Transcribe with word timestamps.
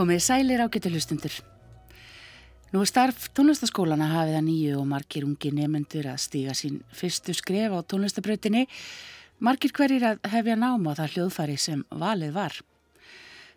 Komið 0.00 0.22
sælir 0.24 0.62
á 0.64 0.72
getur 0.72 0.94
hlustundur. 0.96 1.34
Nú 2.72 2.80
er 2.80 2.88
starf 2.88 3.26
tónlistaskólana 3.36 4.06
hafið 4.08 4.38
að 4.38 4.46
nýju 4.46 4.78
og 4.80 4.86
margir 4.88 5.26
ungi 5.26 5.50
nefnendur 5.52 6.06
að 6.08 6.22
stíga 6.22 6.54
sín 6.56 6.78
fyrstu 6.96 7.34
skref 7.36 7.74
á 7.76 7.84
tónlistabrautinni, 7.84 8.62
margir 9.44 9.74
hverjir 9.76 10.06
að 10.08 10.22
hefja 10.32 10.56
náma 10.56 10.94
það 10.96 11.18
hljóðfari 11.18 11.58
sem 11.60 11.84
valið 11.92 12.32
var. 12.32 12.56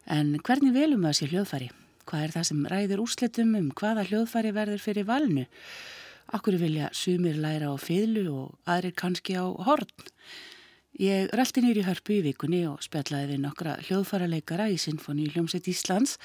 En 0.04 0.36
hvernig 0.44 0.76
velum 0.76 1.08
það 1.08 1.16
sér 1.22 1.32
hljóðfari? 1.32 1.70
Hvað 2.12 2.26
er 2.26 2.36
það 2.36 2.48
sem 2.50 2.68
ræður 2.76 3.06
úrslitum 3.06 3.56
um 3.62 3.72
hvaða 3.80 4.04
hljóðfari 4.10 4.52
verður 4.60 4.84
fyrir 4.84 5.08
valinu? 5.08 5.48
Akkur 6.36 6.60
vilja 6.60 6.92
sumir 6.92 7.40
læra 7.40 7.72
á 7.72 7.80
fylgu 7.80 8.28
og 8.36 8.60
aðrir 8.68 8.98
kannski 9.00 9.40
á 9.40 9.48
horn? 9.48 9.88
Ég 11.02 11.32
rælti 11.34 11.64
nýri 11.66 11.82
hörpu 11.82 12.20
í 12.20 12.22
vikunni 12.22 12.60
og 12.70 12.84
spjallaði 12.86 13.32
við 13.32 13.40
nokkra 13.42 13.80
hljóðfaraleikara 13.88 14.68
í 14.70 14.76
Sinfoni 14.78 15.26
Hljómsveit 15.32 15.66
Íslands 15.72 16.20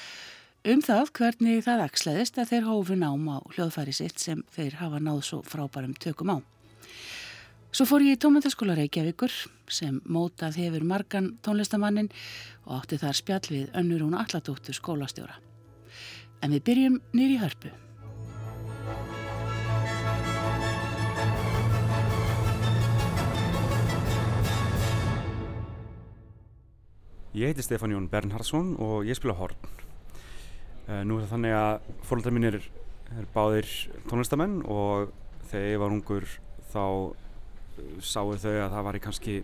um 0.69 0.83
það 0.85 1.09
hvernig 1.17 1.63
það 1.65 1.85
axlaðist 1.87 2.37
að 2.37 2.51
þeir 2.51 2.67
hófu 2.67 2.99
nám 3.01 3.25
á 3.33 3.41
hljóðfari 3.55 3.97
sitt 3.97 4.21
sem 4.21 4.43
þeir 4.53 4.77
hafa 4.83 5.01
náð 5.01 5.23
svo 5.25 5.41
frábærum 5.41 5.97
tökum 5.97 6.35
á. 6.37 6.39
Svo 7.73 7.89
fór 7.89 8.05
ég 8.05 8.19
í 8.19 8.21
tónmyndaskóla 8.21 8.77
Reykjavíkur 8.77 9.33
sem 9.73 10.03
mótað 10.05 10.61
hefur 10.61 10.85
margan 10.85 11.39
tónlistamannin 11.41 12.13
og 12.69 12.83
átti 12.83 13.01
þar 13.01 13.17
spjall 13.17 13.49
við 13.49 13.73
önnur 13.73 14.05
hún 14.05 14.21
alladóttur 14.21 14.77
skólastjóra. 14.77 15.41
En 16.45 16.53
við 16.53 16.67
byrjum 16.69 17.01
nýri 17.17 17.41
hörpu. 17.41 17.73
Ég 27.37 27.51
heiti 27.51 27.61
Stefán 27.61 27.93
Jón 27.93 28.07
Bernhardsson 28.09 28.71
og 28.81 29.05
ég 29.05 29.19
spila 29.19 29.35
horn. 29.37 29.57
Uh, 30.89 31.03
nú 31.05 31.19
er 31.19 31.27
það 31.27 31.33
þannig 31.35 31.57
að 31.59 31.89
fóröldar 32.09 32.33
mínir 32.33 32.57
er 32.57 33.27
báðir 33.35 33.69
tónlistamenn 34.09 34.63
og 34.65 35.11
þegar 35.51 35.67
ég 35.69 35.83
var 35.83 35.93
ungur 35.93 36.25
þá 36.73 36.81
uh, 36.89 37.11
sáu 38.01 38.33
þau 38.33 38.55
að 38.55 38.73
það 38.73 38.87
var 38.87 38.97
í 38.97 39.03
kannski 39.05 39.35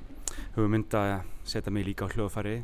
hugmynd 0.54 0.96
að 0.96 1.12
setja 1.44 1.74
mig 1.76 1.84
líka 1.90 2.08
á 2.08 2.12
hljóðfæri 2.14 2.54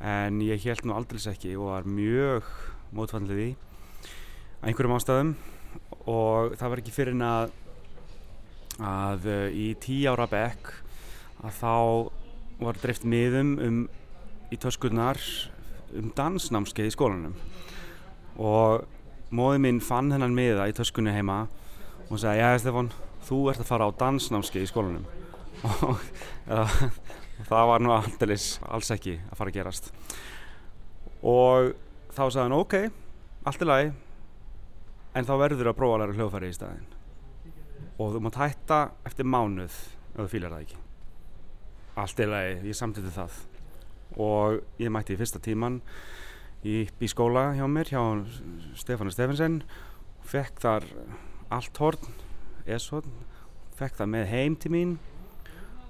en 0.00 0.40
ég 0.40 0.64
held 0.64 0.88
nú 0.88 0.96
aldrei 0.96 1.20
ekki 1.28 1.52
og 1.58 1.68
var 1.68 1.92
mjög 1.98 2.48
mótfannlið 2.96 3.44
í 3.44 3.48
einhverjum 4.64 4.96
ástæðum 4.96 5.36
og 6.08 6.56
það 6.56 6.72
var 6.72 6.86
ekki 6.86 6.96
fyrir 6.96 7.18
en 7.18 7.28
að, 7.28 7.52
að 8.80 9.28
uh, 9.28 9.46
í 9.52 9.70
tí 9.76 10.00
ára 10.08 10.24
bekk 10.32 10.72
að 11.44 11.56
þá 11.60 11.72
var 12.64 12.80
dreift 12.80 13.04
miðum 13.04 13.56
um 13.60 13.80
í 14.52 14.58
töskurnar 14.60 15.20
um 15.96 16.10
dansnámskeið 16.16 16.90
í 16.90 16.94
skólanum. 16.94 17.36
Og 18.38 18.84
móði 19.34 19.62
mín 19.64 19.80
fann 19.84 20.12
hennan 20.14 20.36
miða 20.36 20.68
í 20.70 20.74
töskunni 20.76 21.12
heima 21.14 21.46
og 22.08 22.20
sagði, 22.20 22.40
já 22.40 22.62
Stefan, 22.62 22.90
þú 23.28 23.40
ert 23.52 23.62
að 23.64 23.70
fara 23.70 23.88
á 23.88 23.98
dansnámskeið 24.00 24.66
í 24.66 24.70
skólanum. 24.70 25.08
Og 27.38 27.46
það 27.46 27.68
var 27.70 27.82
nú 27.82 27.90
alldeles 27.94 28.46
alls 28.66 28.90
ekki 28.94 29.18
að 29.28 29.38
fara 29.38 29.52
að 29.52 29.58
gerast. 29.58 29.90
Og 31.22 31.72
þá 32.14 32.22
sagði 32.24 32.44
hann, 32.44 32.56
ok, 32.58 32.76
allt 33.46 33.62
er 33.62 33.70
lagi 33.70 33.90
en 35.18 35.26
þá 35.26 35.34
verður 35.40 35.70
að 35.70 35.78
prófa 35.78 35.98
að 35.98 36.02
læra 36.02 36.16
hljóðfæri 36.18 36.50
í 36.50 36.56
staðin 36.56 36.88
og 37.98 38.14
þú 38.14 38.20
mátt 38.22 38.38
hætta 38.38 38.80
eftir 39.08 39.26
mánuð 39.26 39.74
ef 39.74 40.18
þú 40.18 40.28
fýlar 40.30 40.54
það 40.54 40.64
ekki. 40.64 40.82
Allt 41.98 42.20
er 42.22 42.30
lagi, 42.30 42.52
ég 42.68 42.78
samtiti 42.78 43.10
það 43.14 43.38
og 44.18 44.60
ég 44.82 44.92
mætti 44.92 45.14
í 45.14 45.20
fyrsta 45.20 45.40
tíman 45.42 45.80
í, 46.66 46.84
í 46.84 47.10
skóla 47.10 47.52
hjá 47.56 47.66
mér 47.70 47.92
hjá 47.94 48.02
Stefán 48.78 49.12
Stefansson 49.14 49.60
fekk 50.28 50.64
þar 50.64 50.88
allt 51.54 51.78
horn 51.80 52.16
S-horn, 52.76 53.12
fekk 53.78 54.02
það 54.02 54.10
með 54.12 54.26
heim 54.28 54.56
til 54.60 54.72
mín. 54.74 54.96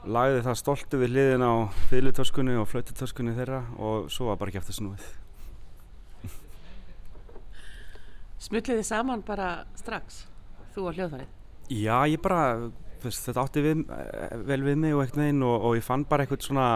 Lagði 0.08 0.42
það 0.46 0.58
stoltu 0.60 1.00
við 1.00 1.14
hliðin 1.16 1.42
á 1.44 1.54
fylgutöskunni 1.90 2.54
og 2.60 2.68
flaututöskunni 2.70 3.34
þeirra 3.34 3.64
og 3.82 4.06
svo 4.14 4.28
var 4.30 4.38
bara 4.38 4.52
ekki 4.52 4.60
eftir 4.60 4.78
snúið. 4.78 5.08
Smulliði 8.38 8.84
saman 8.86 9.24
bara 9.26 9.64
strax 9.76 10.22
þú 10.76 10.86
og 10.86 10.94
hljóðfærið? 10.94 11.32
Já, 11.74 11.96
ég 12.06 12.22
bara, 12.22 12.70
þetta 13.02 13.42
átti 13.42 13.64
við, 13.64 13.82
vel 14.46 14.60
við 14.62 14.78
mig 14.84 14.94
og 14.94 15.02
eitthvað 15.02 15.32
einn 15.32 15.42
og, 15.42 15.56
og 15.66 15.76
ég 15.80 15.84
fann 15.84 16.06
bara 16.08 16.24
eitthvað 16.24 16.46
svona 16.46 16.68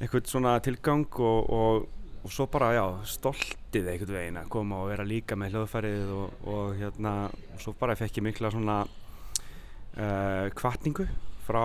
eitthvað 0.00 0.30
svona 0.30 0.56
tilgang 0.64 1.06
og, 1.22 1.50
og, 1.54 1.86
og 2.24 2.32
svo 2.32 2.46
bara 2.50 2.72
já, 2.74 2.84
stoltið 3.08 3.90
eitthvað 3.92 4.16
veginn 4.18 4.40
að 4.40 4.50
koma 4.54 4.80
og 4.82 4.90
vera 4.90 5.06
líka 5.06 5.38
með 5.38 5.54
hljóðfærið 5.54 6.14
og, 6.16 6.48
og 6.50 6.74
hérna, 6.80 7.14
svo 7.62 7.74
bara 7.78 7.96
fekk 7.98 8.20
ég 8.20 8.26
mikla 8.28 8.50
svona 8.54 8.80
uh, 8.84 10.46
kvartningu 10.56 11.06
frá 11.44 11.64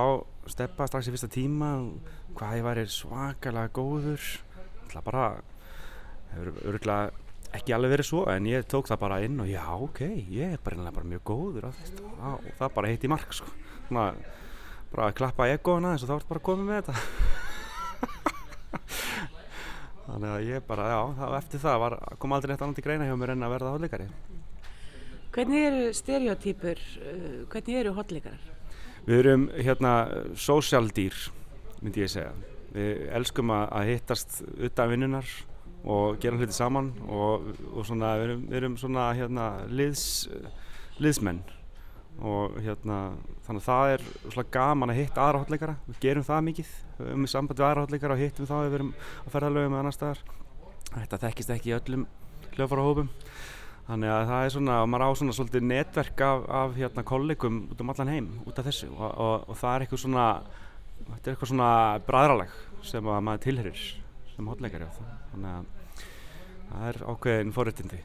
steppa 0.50 0.88
strax 0.90 1.10
í 1.10 1.14
fyrsta 1.14 1.32
tíma 1.32 1.72
hvað 2.38 2.60
ég 2.60 2.68
væri 2.68 2.86
svakalega 2.92 3.74
góður. 3.74 4.28
Það 4.90 5.06
bara 5.06 5.26
hefur 6.34 6.62
öruglega 6.70 7.28
ekki 7.58 7.74
alveg 7.74 7.96
verið 7.96 8.10
svo 8.10 8.24
en 8.30 8.48
ég 8.50 8.68
tók 8.70 8.90
það 8.90 9.02
bara 9.02 9.22
inn 9.26 9.40
og 9.42 9.50
já 9.50 9.64
ok, 9.74 10.04
ég 10.30 10.54
er 10.54 10.64
bara, 10.64 10.92
bara 10.94 11.10
mjög 11.10 11.24
góður 11.32 11.70
og 11.72 12.50
það 12.60 12.74
bara 12.76 12.92
heitti 12.92 13.10
mark 13.10 13.34
sko. 13.34 13.50
Bara 13.90 15.14
klappa 15.18 15.50
egoðuna 15.50 15.96
eins 15.96 16.06
og 16.06 16.12
þá 16.12 16.18
ert 16.20 16.30
bara 16.30 16.46
komið 16.46 16.70
með 16.70 16.90
þetta 16.90 17.49
þannig 20.10 20.30
að 20.34 20.46
ég 20.48 20.68
bara, 20.68 20.90
já, 20.92 21.00
það, 21.20 21.36
eftir 21.40 21.64
það 21.64 21.82
var, 21.84 21.98
kom 22.22 22.36
aldrei 22.36 22.54
eitt 22.54 22.64
annað 22.66 22.80
til 22.80 22.86
greina 22.88 23.08
hjá 23.10 23.16
mér 23.20 23.34
en 23.36 23.48
að 23.48 23.54
verða 23.56 23.74
hotleikari 23.76 24.08
Hvernig 25.30 25.66
eru 25.68 25.92
stereotýpur, 25.94 26.80
uh, 27.06 27.34
hvernig 27.52 27.76
eru 27.84 27.92
hotleikarar? 27.94 28.48
Við 29.06 29.20
erum 29.22 29.44
hérna 29.54 29.92
sósjaldýr, 30.38 31.14
myndi 31.84 32.02
ég 32.02 32.10
segja. 32.12 32.32
Við 32.74 33.06
elskum 33.18 33.54
að, 33.54 33.68
að 33.78 33.92
hittast 33.94 34.40
utan 34.58 34.90
vinnunar 34.92 35.30
og 35.86 36.18
gera 36.22 36.38
hluti 36.38 36.58
saman 36.58 36.90
og, 37.08 37.48
og 37.72 37.86
svona, 37.88 38.16
við 38.20 38.26
erum, 38.26 38.44
við 38.50 38.60
erum 38.60 38.76
svona 38.81 39.06
hérna 39.18 39.46
liðs, 39.70 40.04
liðsmenn 41.00 41.40
og 42.19 42.57
hérna 42.59 42.97
þannig 43.46 43.62
að 43.62 43.68
það 43.68 43.94
er 43.94 44.06
svolítið 44.25 44.52
gaman 44.56 44.94
að 44.94 45.00
hitta 45.00 45.25
aðra 45.25 45.44
hotleikara 45.44 45.75
við 45.88 46.00
gerum 46.03 46.28
það 46.28 46.46
mikið. 46.50 46.74
Um 47.06 47.24
í 47.24 47.31
samband 47.31 47.59
við 47.59 47.68
aðra 47.69 47.85
hotleikara 47.85 48.16
og 48.18 48.24
hittum 48.24 48.50
þá 48.50 48.56
við 48.57 48.74
verum 48.75 48.94
að 49.24 49.31
ferðalögum 49.35 49.75
með 49.75 49.84
annar 49.84 49.96
staðar. 49.96 50.24
Þetta 50.90 51.22
þekkist 51.25 51.53
ekki 51.56 51.72
í 51.72 51.75
öllum 51.78 52.07
hljóðfárahópum 52.56 53.12
þannig 53.90 54.13
að 54.13 54.25
það 54.30 54.46
er 54.46 54.53
svona, 54.53 54.80
maður 54.85 55.06
á 55.06 55.12
svona 55.18 55.35
svolítið 55.38 55.69
netverk 55.69 56.22
af, 56.22 56.44
af 56.62 56.75
hérna 56.78 57.06
kollegum 57.07 57.62
út 57.74 57.80
um 57.81 57.94
allan 57.94 58.12
heim 58.13 58.28
út 58.46 58.59
af 58.59 58.68
þessu. 58.69 58.91
Og, 58.94 59.07
og, 59.09 59.47
og 59.50 59.57
það 59.57 59.75
er 59.75 59.86
eitthvað 59.86 60.03
svona 60.03 60.25
þetta 61.07 61.30
er 61.30 61.34
eitthvað 61.34 61.51
svona 61.53 61.72
bræðraleg 62.07 62.57
sem 62.90 63.09
að 63.09 63.24
maður 63.28 63.46
tilherir 63.46 63.86
sem 64.34 64.51
hotleikari 64.51 64.90
þannig 65.31 65.53
að 65.53 65.63
það 66.69 66.91
er 66.91 67.01
ákveðin 67.13 67.56
forréttindi 67.56 68.03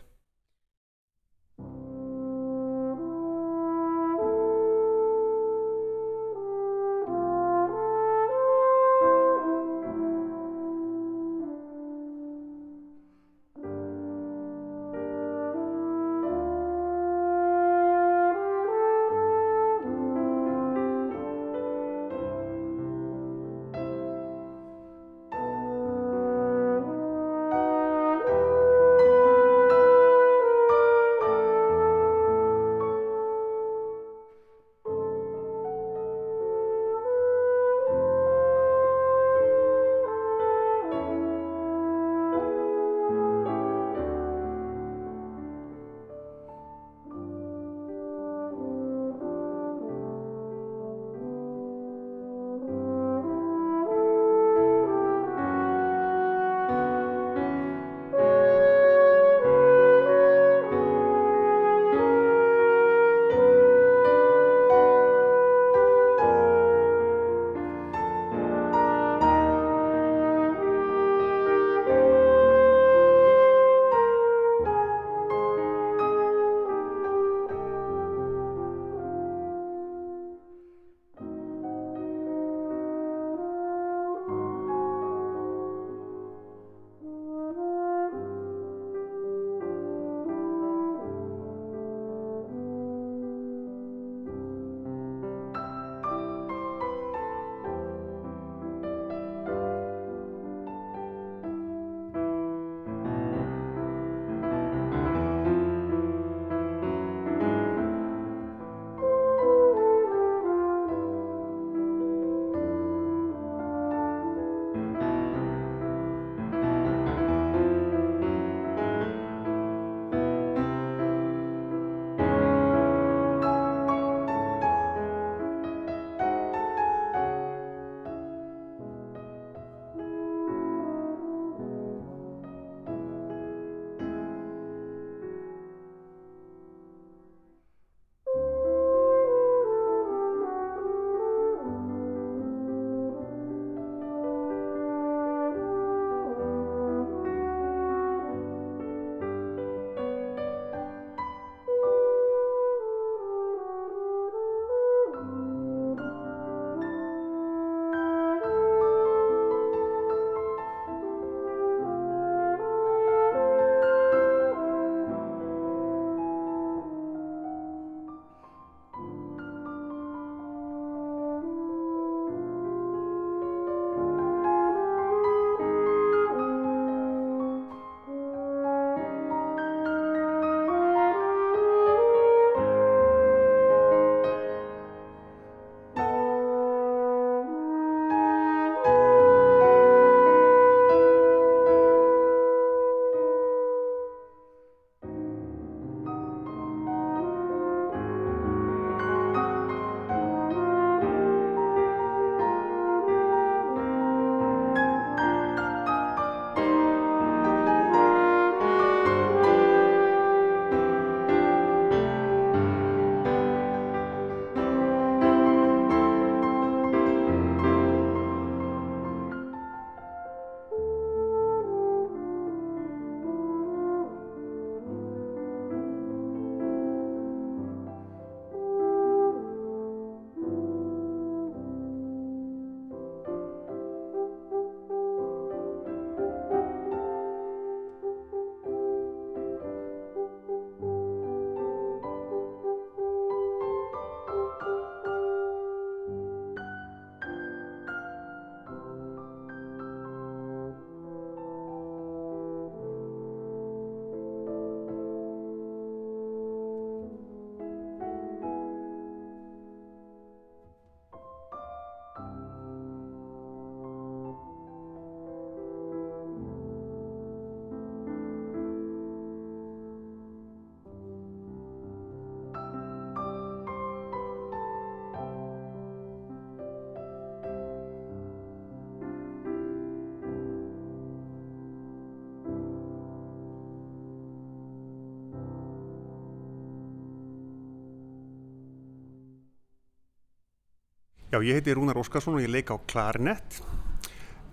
Já, 291.34 291.40
ég 291.42 291.56
heiti 291.58 291.72
Rúnar 291.74 291.98
Óskarsson 291.98 292.36
og 292.38 292.44
ég 292.44 292.50
leika 292.52 292.76
á 292.76 292.86
klarinett. 292.86 293.56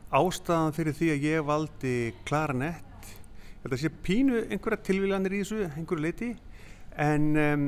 Ástæðan 0.10 0.74
fyrir 0.74 0.96
því 0.98 1.10
að 1.14 1.26
ég 1.28 1.44
valdi 1.46 1.92
klarinett, 2.26 3.04
ég 3.06 3.60
held 3.68 3.76
að 3.76 3.82
sé 3.84 3.92
pínu 4.02 4.40
einhverja 4.48 4.80
tilvílanir 4.88 5.36
í 5.38 5.42
þessu, 5.44 5.60
einhverju 5.78 6.02
leiti, 6.02 6.30
en 7.06 7.28
um, 7.44 7.68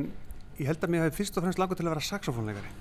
ég 0.57 0.71
held 0.71 0.87
að 0.87 0.95
mér 0.95 1.05
hefði 1.05 1.19
fyrst 1.19 1.37
og 1.37 1.45
fremst 1.45 1.61
langur 1.61 1.77
til 1.77 1.85
að 1.85 1.93
vera 1.93 2.07
saxofónleikari. 2.07 2.73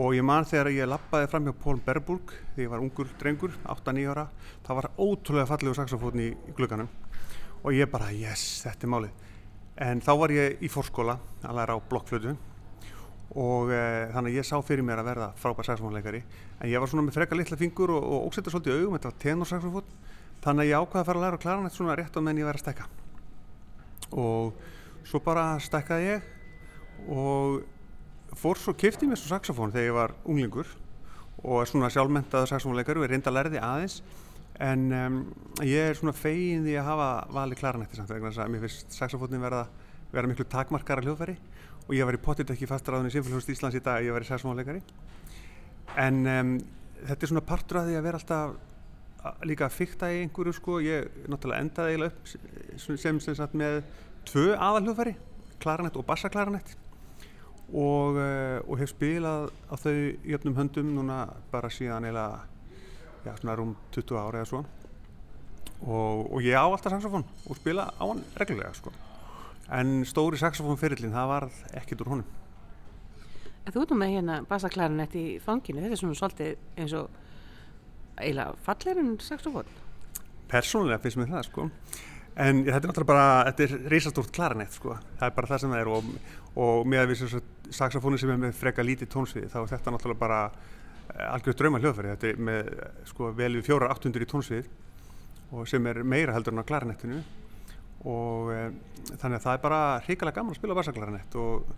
Og 0.00 0.16
ég 0.16 0.24
man 0.24 0.48
þegar 0.48 0.72
ég 0.78 0.88
lappaði 0.88 1.28
fram 1.34 1.50
hjá 1.50 1.56
Pól 1.66 1.84
Berburg, 1.90 2.32
þegar 2.54 2.64
ég 2.64 2.72
var 2.72 2.86
ungur 2.86 3.12
drengur, 3.20 3.60
8-9 3.76 4.08
ára, 4.14 4.26
það 4.64 4.80
var 4.80 4.90
ótrúlega 4.96 5.50
fallegu 5.52 5.76
saxofón 5.76 6.24
í 6.24 6.30
glögganum 6.56 6.88
og 7.60 7.76
ég 7.76 7.92
bara, 7.92 8.08
yes, 8.16 8.64
þetta 8.64 8.88
er 8.88 8.96
málið. 8.96 9.30
En 9.90 10.00
þá 10.08 10.12
var 10.24 10.38
ég 10.40 10.64
í 10.64 10.72
fórskóla, 10.72 11.20
að 11.44 11.60
læra 11.60 11.76
á 11.76 11.84
blokkflötu 11.92 12.32
og 13.34 13.70
e, 13.74 13.82
þannig 14.14 14.32
að 14.32 14.38
ég 14.38 14.46
sá 14.46 14.56
fyrir 14.62 14.86
mér 14.86 15.02
að 15.02 15.08
verða 15.10 15.28
frábær 15.40 15.66
saxofónleikari. 15.66 16.20
En 16.60 16.70
ég 16.70 16.82
var 16.82 16.90
svona 16.90 17.06
með 17.06 17.18
freka 17.18 17.38
litla 17.38 17.58
fingur 17.58 17.92
og, 17.96 18.04
og 18.04 18.28
ósetta 18.28 18.52
svolítið 18.52 18.78
augum, 18.78 18.98
þetta 18.98 19.10
var 19.10 19.22
tenorsaxofón 19.24 19.94
þannig 20.44 20.66
að 20.66 20.70
ég 20.70 20.84
ákvaði 20.84 21.00
að 21.00 21.08
fara 21.08 21.20
að 21.20 21.24
læra 21.24 21.40
á 21.40 21.44
klaranett 21.44 21.76
svona 21.76 21.96
rétt 21.98 22.16
á 22.16 22.20
menn 22.20 22.38
ég 22.38 22.46
væri 22.46 22.60
að 22.60 22.64
stekka 22.66 22.88
og 24.14 24.58
svo 25.08 25.20
bara 25.24 25.44
stekkaði 25.62 26.10
ég 26.10 26.26
og 27.10 28.36
fór 28.38 28.60
svo 28.60 28.74
kifti 28.76 29.08
mér 29.08 29.20
svo 29.20 29.32
saxofón 29.32 29.72
þegar 29.74 29.88
ég 29.88 29.96
var 29.96 30.14
unglingur 30.24 30.68
og 31.44 31.62
er 31.62 31.70
svona 31.70 31.90
sjálfmentaða 31.92 32.50
saxofónleikari 32.50 33.00
og 33.00 33.06
er 33.06 33.14
reynda 33.14 33.32
að 33.32 33.38
lærði 33.38 33.60
aðeins. 33.60 33.98
En 34.64 34.84
um, 34.94 35.16
ég 35.66 35.90
er 35.90 35.98
svona 35.98 36.14
fegin 36.16 36.62
því 36.64 36.76
að 36.78 36.86
hafa 36.86 37.08
vali 37.34 37.58
klaranetti 37.58 37.98
samt 37.98 38.12
vegna 38.12 38.30
þess 38.30 38.44
að 38.44 38.52
mér 38.52 38.62
finnst 38.64 38.94
saxofónin 38.94 39.42
verða, 39.42 39.64
verða 40.12 40.30
miklu 40.30 40.46
takmarkara 40.50 41.04
hljóðfæri 41.04 41.34
og 41.84 41.96
ég 41.96 42.06
var 42.08 42.16
í 42.16 42.22
pottit 42.22 42.50
ekki 42.54 42.68
fastraðun 42.68 43.10
í 43.10 43.12
Sinfélagshúst 43.12 43.52
Íslands 43.52 43.76
í 43.76 43.82
dag 43.84 44.00
að 44.00 44.08
ég 44.08 44.16
var 44.16 44.24
í 44.24 44.28
saxofónleikari 44.28 44.80
en 46.00 46.22
um, 46.26 46.54
þetta 47.04 47.26
er 47.26 47.32
svona 47.32 47.44
partur 47.44 47.80
af 47.80 47.88
því 47.88 47.98
að 47.98 48.06
vera 48.06 48.20
alltaf 48.20 48.54
að 49.24 49.44
líka 49.48 49.68
að 49.68 49.76
fykta 49.78 50.10
í 50.12 50.22
einhverju 50.24 50.54
sko. 50.58 50.78
Ég 50.84 51.28
náttúrulega 51.32 51.64
endaði 51.64 51.94
eiginlega 51.94 52.12
upp 52.12 52.98
sem 53.04 53.20
sem 53.24 53.36
sagt 53.38 53.56
með 53.56 53.82
tvö 54.28 54.50
aðal 54.52 54.82
hljóðfæri 54.84 55.14
klaranett 55.62 55.96
og 55.96 56.06
bassaklaranett 56.08 56.74
og, 57.72 58.18
uh, 58.20 58.58
og 58.68 58.76
hef 58.80 58.92
spilað 58.92 59.48
á 59.68 59.74
þau 59.80 59.94
jöfnum 60.28 60.58
höndum 60.58 60.92
núna 60.96 61.24
bara 61.52 61.72
síðan 61.72 62.08
eiginlega 62.08 62.44
já, 63.24 63.32
svona 63.40 63.56
rúm 63.60 63.72
20 63.96 64.20
ára 64.20 64.42
eða 64.42 64.50
svo. 64.52 64.64
Og, 65.84 66.28
og 66.32 66.44
ég 66.44 66.56
á 66.56 66.64
alltaf 66.64 66.92
saxofón 66.92 67.26
og 67.48 67.60
spila 67.60 67.90
á 67.92 68.04
hann 68.04 68.24
reglulega 68.40 68.76
sko 68.76 68.92
en 69.72 70.00
stóri 70.08 70.40
saxofónferillin, 70.40 71.14
það 71.14 71.30
var 71.30 71.46
ekkert 71.72 72.04
úr 72.04 72.12
honum. 72.14 72.32
Þú 73.64 73.80
erum 73.80 74.02
með 74.02 74.10
hérna 74.18 74.40
bassaklarinett 74.48 75.14
í 75.16 75.24
fanginu, 75.40 75.80
þetta 75.80 75.96
er 75.96 76.00
svona 76.02 76.18
svolítið 76.18 76.80
eins 76.82 76.96
og 76.98 77.14
eiginlega 78.20 78.58
fallerinn 78.66 79.14
saxofón? 79.24 79.70
Personlega 80.50 81.00
finnst 81.02 81.18
mér 81.18 81.30
það 81.32 81.46
sko, 81.48 81.64
en 82.34 82.60
þetta 82.66 82.76
er 82.76 82.90
náttúrulega 82.90 83.08
bara, 83.08 83.28
þetta 83.48 83.64
er 83.64 83.88
reysastórt 83.94 84.34
klarinett 84.36 84.76
sko, 84.76 84.98
það 85.18 85.26
er 85.30 85.36
bara 85.38 85.50
það 85.50 85.62
sem 85.62 85.74
það 85.74 85.82
er 85.82 85.92
og, 85.94 86.10
og 86.66 86.90
með 86.92 87.02
að 87.02 87.10
við 87.10 87.20
séum 87.22 87.72
saxofónu 87.80 88.20
sem 88.20 88.34
er 88.34 88.42
með 88.42 88.56
freka 88.58 88.84
lítið 88.84 89.10
tónsviði 89.14 89.50
þá 89.54 89.58
er 89.62 89.70
þetta 89.72 89.94
náttúrulega 89.94 90.20
bara 90.20 90.40
eh, 90.50 91.30
algjörð 91.30 91.60
drauma 91.62 91.80
hljóðfæri, 91.80 92.12
þetta 92.12 92.30
er 92.30 92.44
með 92.50 92.70
sko 93.08 93.32
vel 93.40 93.50
við 93.56 93.70
fjóra 93.70 93.88
800 93.96 94.26
í 94.26 94.30
tónsvið 94.34 94.70
og 95.54 95.70
sem 95.70 95.88
er 95.88 96.02
meira 96.04 96.36
heldur 96.36 96.52
en 96.52 96.60
á 96.60 96.68
klarinettinu 96.68 97.22
og 98.04 98.50
e, 98.52 98.60
þannig 99.14 99.38
að 99.38 99.46
það 99.46 99.54
er 99.54 99.62
bara 99.64 99.80
hrikalega 100.04 100.40
gaman 100.40 100.54
að 100.54 100.60
spila 100.60 100.76
bassaklarnett 100.78 101.36
og 101.40 101.68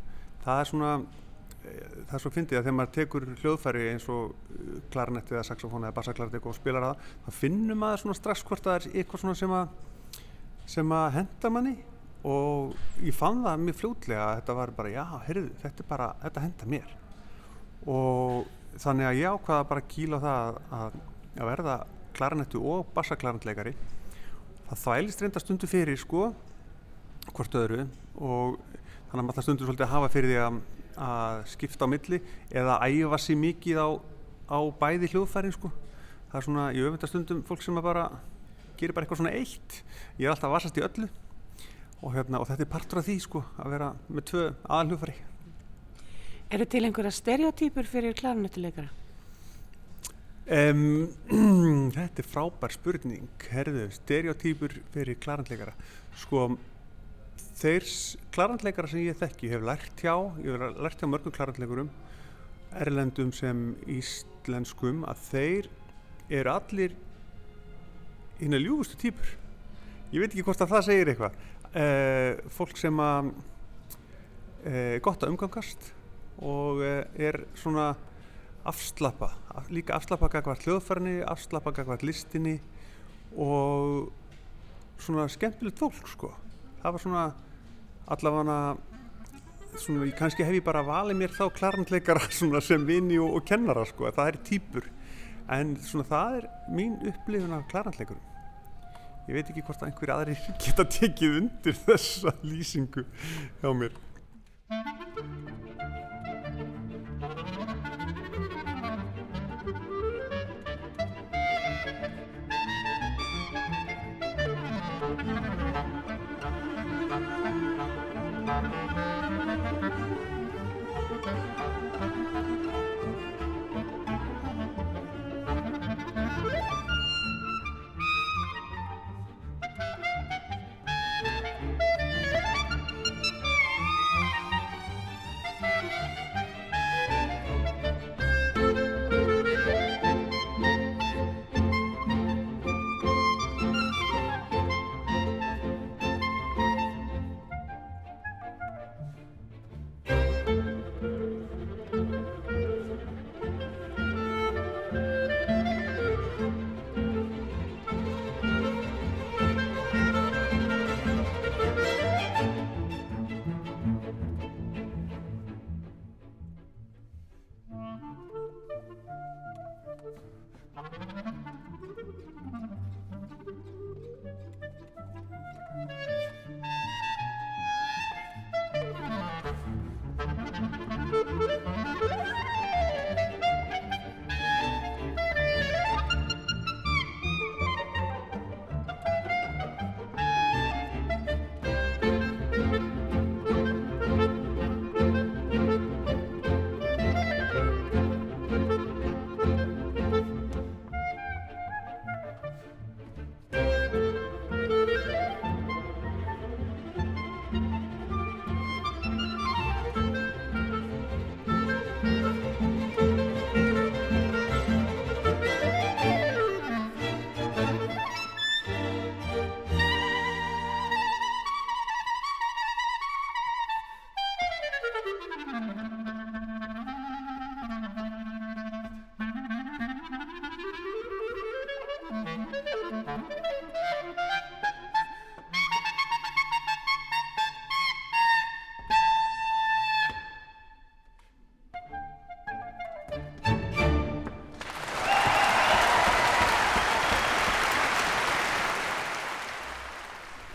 það 0.45 0.61
er 0.61 0.71
svona 0.71 0.93
e, 0.97 1.75
það 2.09 2.17
er 2.19 2.25
svo 2.25 2.33
fyndið 2.35 2.59
að 2.59 2.65
þegar 2.67 2.79
maður 2.79 2.95
tekur 2.97 3.29
hljóðfæri 3.43 3.89
eins 3.93 4.09
og 4.13 4.33
eh, 4.57 4.79
klarnett 4.95 5.35
eða 5.35 5.45
saxofón 5.51 5.87
eða 5.87 5.99
bassaklarnett 5.99 6.49
og 6.49 6.57
spilar 6.59 6.89
það 6.89 7.13
þá 7.27 7.43
finnum 7.43 7.83
maður 7.85 8.05
svona 8.05 8.19
strax 8.19 8.47
hvort 8.47 8.67
það 8.67 8.81
er 8.81 8.89
eitthvað 9.03 9.25
svona 9.25 9.39
sem 9.39 9.55
að 9.61 9.77
sem 10.67 10.93
að 10.93 11.09
henda 11.21 11.53
manni. 11.53 11.75
Og 12.27 12.75
ég 13.07 13.15
fann 13.15 13.45
það 13.45 13.61
mjög 13.63 13.77
fljótlega 13.81 14.23
að 14.25 14.39
þetta 14.41 14.55
var 14.59 14.73
bara 14.75 14.91
já, 14.91 15.03
heyrðu, 15.29 15.51
þetta 15.63 15.83
er 15.83 15.91
bara, 15.91 16.09
þetta 16.25 16.43
henda 16.43 16.71
mér. 16.73 16.95
Og 17.87 18.81
þannig 18.83 19.09
að 19.11 19.21
ég 19.21 19.37
ákvaða 19.37 19.69
bara 19.71 19.83
að 19.85 19.93
kíla 19.93 20.19
það 20.25 20.59
að, 20.79 20.97
að 21.37 21.51
verða 21.53 21.77
klarnettu 22.17 22.63
og 22.73 22.91
bassaklarnettleikari 22.97 23.77
það 24.71 24.83
þvælist 24.83 25.23
reynda 25.23 25.43
stundu 25.43 25.71
fyrir 25.71 26.01
sko 26.01 26.31
hvort 27.33 27.59
öðru. 27.59 27.87
Og 28.17 28.57
þannig 29.11 29.21
að 29.21 29.27
maður 29.27 29.39
það 29.39 29.47
stundur 29.47 29.69
svolítið 29.69 29.87
að 29.87 29.95
hafa 29.95 30.13
fyrir 30.15 30.33
því 30.33 30.39
að, 30.45 30.61
að 31.07 31.43
skipta 31.53 31.87
á 31.87 31.93
milli 31.93 32.21
eða 32.51 32.79
æfa 32.87 33.21
sér 33.23 33.41
mikið 33.43 33.83
á, 33.83 33.89
á 34.51 34.59
bæði 34.81 35.13
hljóðfærin 35.13 35.55
sko. 35.57 35.73
Það 36.31 36.41
er 36.41 36.49
svona 36.49 36.67
í 36.75 36.83
öfundastundum 36.83 37.45
fólk 37.47 37.63
sem 37.65 37.79
bara 37.81 38.09
gerir 38.77 38.97
bara 38.97 39.07
eitthvað 39.07 39.23
svona 39.23 39.37
eitt. 39.37 39.81
Ég 40.19 40.27
er 40.27 40.35
alltaf 40.35 40.51
að 40.51 40.57
vasast 40.59 40.81
í 40.81 40.85
öllu. 40.85 41.09
Og, 42.03 42.13
hérna, 42.13 42.43
og 42.43 42.51
þetta 42.51 42.67
er 42.67 42.71
partur 42.71 43.01
af 43.01 43.07
því 43.09 43.17
sko 43.25 43.41
að 43.57 43.73
vera 43.73 43.95
með 44.11 44.29
tvö 44.31 44.45
aðalhljóðfæri. 44.69 45.17
Er 46.47 46.61
þetta 46.63 46.73
til 46.77 46.85
einhverja 46.87 47.15
stereotýpur 47.17 47.89
fyrir 47.91 48.15
klarnettileikara? 48.19 48.93
Um, 50.47 51.09
þetta 51.97 52.23
er 52.23 52.27
frábær 52.31 52.71
spurning, 52.71 53.27
herðu, 53.51 53.89
stereotýpur 53.97 54.77
fyrir 54.95 55.19
klarandleikara. 55.19 55.73
Sko, 56.23 56.53
þeir 57.59 57.89
klarandleikara 58.37 58.93
sem 58.93 59.09
ég 59.09 59.19
þekki, 59.19 59.49
ég 59.49 59.57
hef 59.57 59.67
lært 59.67 60.05
hjá, 60.05 60.15
ég 60.45 60.55
hef 60.55 60.79
lært 60.87 61.03
hjá 61.03 61.11
mörgum 61.11 61.35
klarandleikurum, 61.35 61.91
erlendum 62.79 63.35
sem 63.35 63.73
íslenskum, 63.91 65.03
að 65.11 65.27
þeir 65.33 65.69
eru 66.31 66.55
allir 66.55 66.95
hérna 68.39 68.63
ljúfustu 68.63 69.03
týpur. 69.03 69.35
Ég 70.15 70.23
veit 70.23 70.31
ekki 70.31 70.47
hvort 70.47 70.63
að 70.63 70.77
það 70.77 70.89
segir 70.93 71.11
eitthvað. 71.11 71.45
Uh, 71.77 72.33
fólk 72.55 72.79
sem 72.79 73.03
að 73.03 73.33
uh, 73.35 74.97
gott 75.03 75.27
að 75.27 75.33
umgangast 75.35 75.91
og 76.39 76.87
uh, 76.87 77.03
er 77.19 77.43
svona 77.59 77.97
afslappa, 78.67 79.31
líka 79.71 79.97
afslappa 79.97 80.31
gagvart 80.33 80.67
hljóðfærni, 80.67 81.21
afslappa 81.27 81.73
gagvart 81.77 82.05
listinni 82.07 82.59
og 83.37 84.13
svona 85.03 85.29
skemmtilegt 85.31 85.79
fólk 85.81 86.11
sko. 86.11 86.33
Það 86.83 86.97
var 86.97 87.03
svona 87.03 87.25
allavega 88.07 88.59
svona, 89.81 90.09
kannski 90.19 90.47
hef 90.47 90.59
ég 90.59 90.65
bara 90.67 90.85
valið 90.87 91.21
mér 91.21 91.35
þá 91.37 91.45
klarnleikara 91.57 92.31
sem 92.69 92.87
vini 92.89 93.19
og, 93.19 93.39
og 93.39 93.47
kennara 93.49 93.85
sko, 93.89 94.11
það 94.15 94.33
er 94.33 94.41
týpur 94.51 94.89
en 95.53 95.77
svona 95.83 96.07
það 96.09 96.41
er 96.41 96.49
mín 96.75 96.97
upplifun 97.07 97.55
af 97.55 97.69
klarnleikurum. 97.71 98.33
Ég 99.27 99.35
veit 99.35 99.49
ekki 99.51 99.63
hvort 99.67 99.83
einhverju 99.83 100.15
aðri 100.15 100.37
geta 100.65 100.87
tekið 100.97 101.39
undir 101.43 101.79
þessa 101.87 102.35
lýsingu 102.47 103.07
hjá 103.63 103.73
mér. 103.75 103.95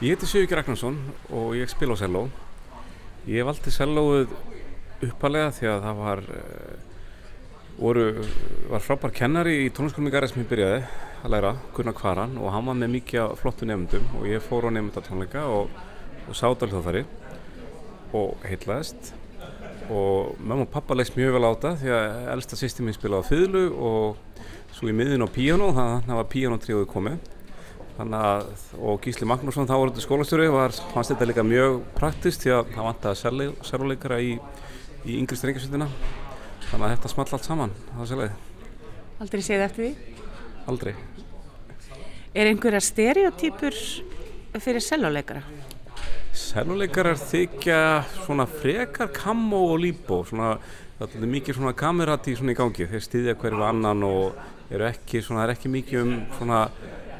Ég 0.01 0.15
heiti 0.15 0.25
Sigurður 0.25 0.57
Ragnarsson 0.57 0.95
og 1.29 1.51
ég 1.53 1.69
spila 1.69 1.93
á 1.93 2.01
selló. 2.01 2.23
Ég 3.29 3.45
valdi 3.45 3.69
sellóið 3.69 4.31
uppalega 5.05 5.51
því 5.53 5.67
að 5.69 5.83
það 5.83 5.99
var, 5.99 6.21
uh, 6.37 7.03
voru, 7.77 8.05
var 8.71 8.81
frábær 8.81 9.11
kennari 9.13 9.59
í 9.61 9.67
tónlistkólum 9.69 10.09
í 10.09 10.13
Garðar 10.15 10.31
sem 10.31 10.41
ég 10.41 10.47
byrjaði 10.49 10.79
að 11.21 11.35
læra, 11.35 11.51
Gunnar 11.77 11.93
Kvaran 11.99 12.33
og 12.41 12.49
hann 12.49 12.65
var 12.71 12.79
með 12.79 12.89
mikið 12.95 13.35
flottu 13.43 13.67
nefndum 13.69 14.07
og 14.17 14.25
ég 14.25 14.41
fór 14.41 14.65
á 14.65 14.69
nefndatónleika 14.73 15.43
og, 15.53 15.69
og 16.25 16.39
sátt 16.39 16.65
á 16.65 16.69
hljóðfæri 16.71 17.03
og 18.17 18.47
heitlaðist 18.49 19.11
og 19.93 20.33
mamma 20.41 20.65
og 20.65 20.71
pappa 20.73 20.97
leist 20.97 21.13
mjög 21.13 21.37
vel 21.37 21.45
á 21.45 21.53
þetta 21.53 21.75
því 21.83 21.93
að 21.99 22.31
elsta 22.39 22.57
sýsti 22.57 22.87
mín 22.87 22.97
spilaði 22.97 23.21
á 23.21 23.29
fyrlu 23.29 23.63
og 23.77 24.41
svo 24.73 24.89
í 24.89 24.97
miðin 24.97 25.21
á 25.21 25.29
píano 25.29 25.69
þannig 25.77 26.01
að 26.01 26.09
það 26.09 26.21
var 26.23 26.33
píanotriðuð 26.33 26.89
komið 26.89 27.21
þannig 27.21 27.40
að, 27.99 28.47
og 28.79 29.01
Gísli 29.03 29.27
Magnússon 29.27 29.67
þá 29.69 29.75
þetta 29.75 30.03
skólastjóri, 30.05 30.47
var, 30.51 30.73
fannst 30.93 31.13
þetta 31.13 31.27
líka 31.29 31.43
mjög 31.45 31.81
praktist 31.97 32.45
því 32.45 32.53
að 32.55 32.71
það 32.75 32.87
vant 32.87 33.07
að 33.09 33.19
sérleikara 33.67 34.19
í, 34.23 34.31
í 35.05 35.17
yngri 35.19 35.37
strengjasveitina 35.37 35.89
þannig 36.69 36.85
að 36.87 36.93
þetta 36.95 37.11
small 37.11 37.27
allt 37.31 37.47
saman. 37.47 37.75
Aldrei 39.21 39.41
séð 39.45 39.65
eftir 39.67 39.85
því? 39.85 40.15
Aldrei. 40.71 40.93
Er 42.33 42.47
einhverja 42.47 42.79
stereotýpur 42.81 43.75
fyrir 44.63 44.83
seljuleikara? 44.83 45.43
Seljuleikarar 46.31 47.19
þykja 47.19 47.81
svona 48.23 48.47
frekar 48.47 49.11
kammo 49.13 49.65
og 49.73 49.81
líbó 49.83 50.21
svona, 50.27 50.55
það 50.97 51.17
er 51.19 51.31
mikið 51.35 51.59
svona 51.59 51.75
kamerati 51.77 52.37
svona 52.39 52.55
í 52.55 52.57
gangi, 52.57 52.87
þeir 52.87 53.03
stýðja 53.03 53.37
hverju 53.41 53.65
annan 53.67 54.07
og 54.07 54.39
eru 54.71 54.87
ekki, 54.87 55.19
svona, 55.25 55.43
er 55.43 55.57
ekki 55.57 55.71
mikið 55.73 56.05
um 56.05 56.13
svona 56.37 56.61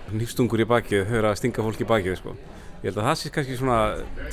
nýfstungur 0.10 0.64
í 0.64 0.68
bakið, 0.68 1.14
eru 1.20 1.30
að 1.30 1.38
stinga 1.40 1.66
fólk 1.66 1.84
í 1.84 1.88
bakið 1.88 2.18
sko. 2.20 2.36
Ég 2.82 2.90
held 2.90 2.98
að 2.98 3.08
það 3.10 3.18
sé 3.20 3.32
kannski 3.36 3.58
svona 3.60 3.80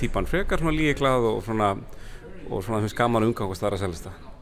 típan 0.00 0.28
frekar 0.28 0.62
svona 0.62 0.76
líklað 0.78 1.28
og 1.28 1.42
svona 1.44 1.75
og 2.48 2.64
svona 2.64 2.80
þau 2.84 2.92
skaman 2.94 3.28
umgangast 3.28 3.64
þar 3.64 3.76
að 3.76 3.84
selja 3.84 4.00
þetta. 4.00 4.38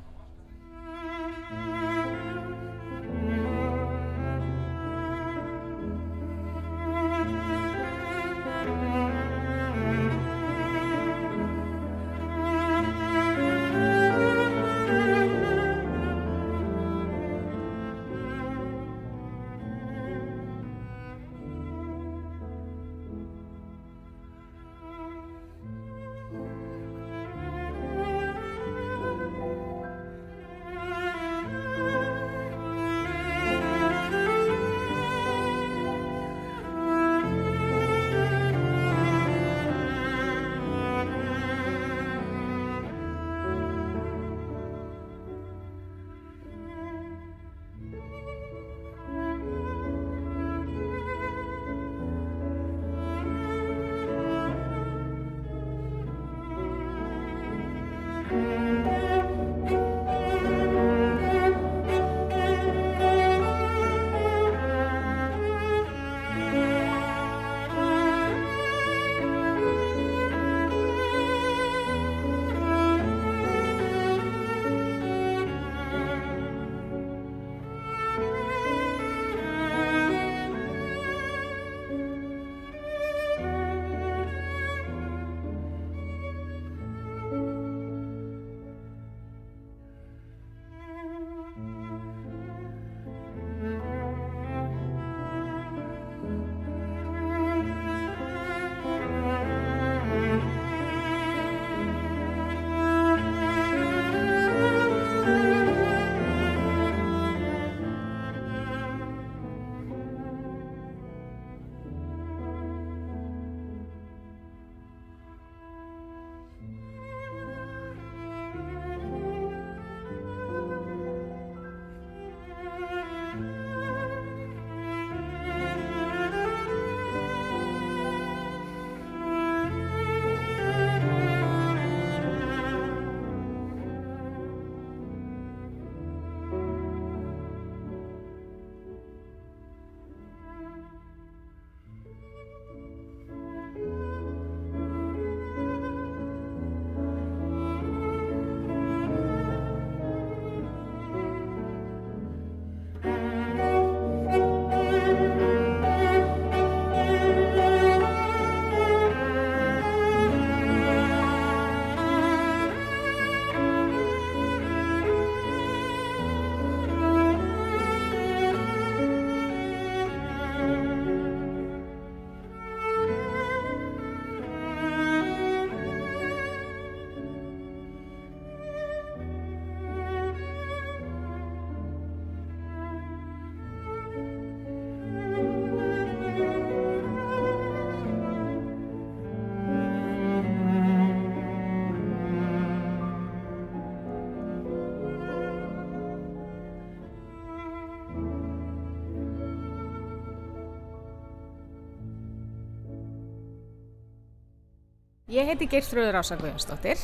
Ég 205.37 205.45
heiti 205.51 205.67
Geirþröður 205.69 206.17
Ása 206.17 206.37
Guðjónsdóttir 206.41 207.01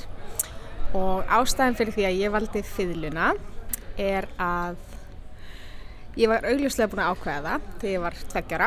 og 0.97 1.27
ástæðan 1.29 1.75
fyrir 1.77 1.93
því 1.93 2.05
að 2.09 2.21
ég 2.23 2.33
valdi 2.33 2.63
fiðluna 2.65 3.27
er 4.01 4.29
að 4.41 4.79
Ég 6.17 6.29
var 6.29 6.45
augljóslega 6.45 6.91
búin 6.93 7.01
að 7.01 7.13
ákveða 7.13 7.43
það 7.43 7.69
þegar 7.81 7.93
ég 7.93 8.03
var 8.03 8.17
tveggjara. 8.33 8.67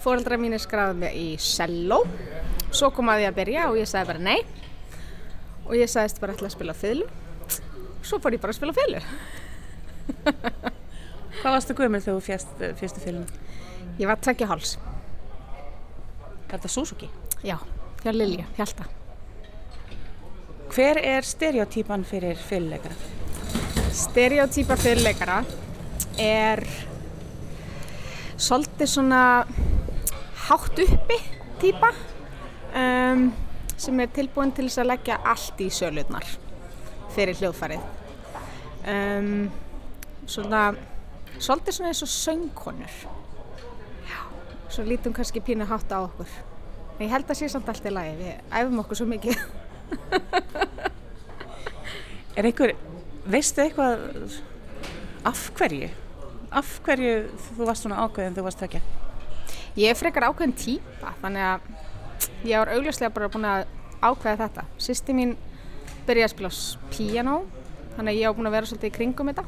Fóreldra 0.00 0.38
mínir 0.40 0.62
skráði 0.64 0.94
mig 1.00 1.16
í 1.16 1.26
cello. 1.40 1.98
Svo 2.72 2.88
kom 2.96 3.10
að 3.12 3.24
ég 3.24 3.32
að 3.32 3.36
byrja 3.40 3.66
og 3.68 3.76
ég 3.76 3.88
sagði 3.88 4.10
bara 4.12 4.22
nei. 4.24 4.38
Og 5.66 5.76
ég 5.76 5.92
sagðist 5.92 6.20
bara 6.22 6.36
ætla 6.36 6.48
að 6.48 6.56
spila 6.56 6.76
fiðlu. 6.76 7.08
Svo 8.04 8.20
fór 8.20 8.36
ég 8.36 8.40
bara 8.40 8.56
að 8.56 8.60
spila 8.62 8.76
fiðlu. 8.80 9.04
Hvað 11.42 11.52
varstu 11.52 11.76
gömul 11.76 12.00
þegar 12.00 12.16
þú 12.16 12.26
fjast 12.30 12.66
fyrstu 12.80 13.04
filmu? 13.04 13.44
Ég 14.00 14.08
var 14.08 14.24
tveggja 14.24 14.48
háls. 14.48 14.76
Er 16.48 16.56
þetta 16.56 16.72
Suzuki? 16.72 17.12
Já, 17.44 17.58
hjá 18.04 18.12
Lilja, 18.12 18.44
Hjalta. 18.56 18.84
Hver 20.74 20.98
er 21.00 21.24
stereotýpan 21.24 22.04
fyrir 22.04 22.36
fyrirleikara? 22.36 22.94
Stereotýpa 23.94 24.76
fyrirleikara 24.76 25.38
er 26.20 26.60
svolítið 28.36 28.90
svona 28.90 29.22
hátt 30.44 30.84
uppi 30.84 31.18
týpa 31.62 31.94
um, 32.76 33.26
sem 33.76 34.00
er 34.04 34.12
tilbúin 34.12 34.52
til 34.52 34.68
þess 34.68 34.82
að 34.84 34.90
leggja 34.92 35.20
allt 35.32 35.64
í 35.64 35.72
sölutnar 35.72 36.28
fyrir 37.14 37.38
hljóðfarið. 37.40 37.92
Um, 38.84 39.46
svona, 40.26 40.66
svolítið 41.38 41.78
svona 41.78 41.94
eins 41.94 42.04
og 42.04 42.12
söngkonur. 42.12 43.04
Já, 44.10 44.18
svo 44.68 44.84
lítum 44.84 45.16
kannski 45.16 45.40
pínu 45.40 45.64
hátt 45.70 45.94
á 45.94 46.04
okkur. 46.04 46.28
Ég 47.02 47.10
held 47.10 47.26
að 47.26 47.38
sé 47.40 47.48
samt 47.50 47.68
allt 47.70 47.86
í 47.88 47.90
lagi, 47.90 48.12
við 48.20 48.34
æfum 48.54 48.80
okkur 48.84 49.00
svo 49.00 49.06
mikið. 49.10 49.34
Er 52.34 52.46
einhver, 52.48 52.72
veistu 53.30 53.62
eitthvað 53.62 54.00
af 55.26 55.42
hverju? 55.54 55.88
Af 56.54 56.70
hverju 56.86 57.12
þú 57.56 57.66
varst 57.68 57.86
svona 57.86 58.00
ákveðin 58.02 58.34
þú 58.34 58.44
varst 58.46 58.58
tvekja? 58.58 58.80
Ég 59.78 59.90
er 59.90 59.98
frekar 59.98 60.26
ákveðin 60.26 60.54
típa, 60.58 61.12
þannig 61.22 61.44
að 61.46 61.60
ég 62.50 62.58
var 62.58 62.72
augljóslega 62.74 63.14
bara 63.14 63.30
búin 63.30 63.46
að 63.46 63.66
ákveða 64.02 64.40
þetta. 64.44 64.66
Sýsti 64.82 65.14
mín 65.14 65.36
byrjaði 66.08 66.26
að 66.26 66.34
spila 66.34 66.52
píanó, 66.90 67.36
þannig 67.94 68.10
að 68.12 68.20
ég 68.20 68.26
var 68.30 68.38
búin 68.38 68.50
að 68.50 68.56
vera 68.58 68.70
svolítið 68.70 68.90
í 68.90 68.96
kringum 68.98 69.30
þetta. 69.30 69.46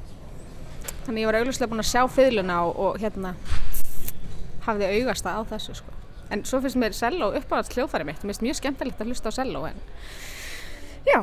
Þannig 1.06 1.18
að 1.18 1.22
ég 1.22 1.30
var 1.30 1.40
augljóslega 1.40 1.72
búin 1.74 1.84
að 1.84 1.90
sjá 1.90 2.02
fiðluna 2.16 2.62
og, 2.66 2.82
og 2.86 3.02
hérna 3.02 3.34
hafði 4.66 4.94
augasta 4.94 5.34
á 5.34 5.40
þessu 5.50 5.78
sko. 5.82 6.05
En 6.30 6.42
svo 6.48 6.60
finnst 6.64 6.78
mér 6.80 6.94
selló 6.96 7.30
uppáhalds 7.38 7.72
hljóðfæri 7.74 8.06
mitt, 8.08 8.22
mér 8.22 8.34
finnst 8.34 8.44
mjög 8.46 8.60
skemmtilegt 8.60 9.02
að 9.02 9.12
hlusta 9.12 9.30
á 9.30 9.38
selló 9.38 9.62
en 9.68 9.78
já, 11.06 11.20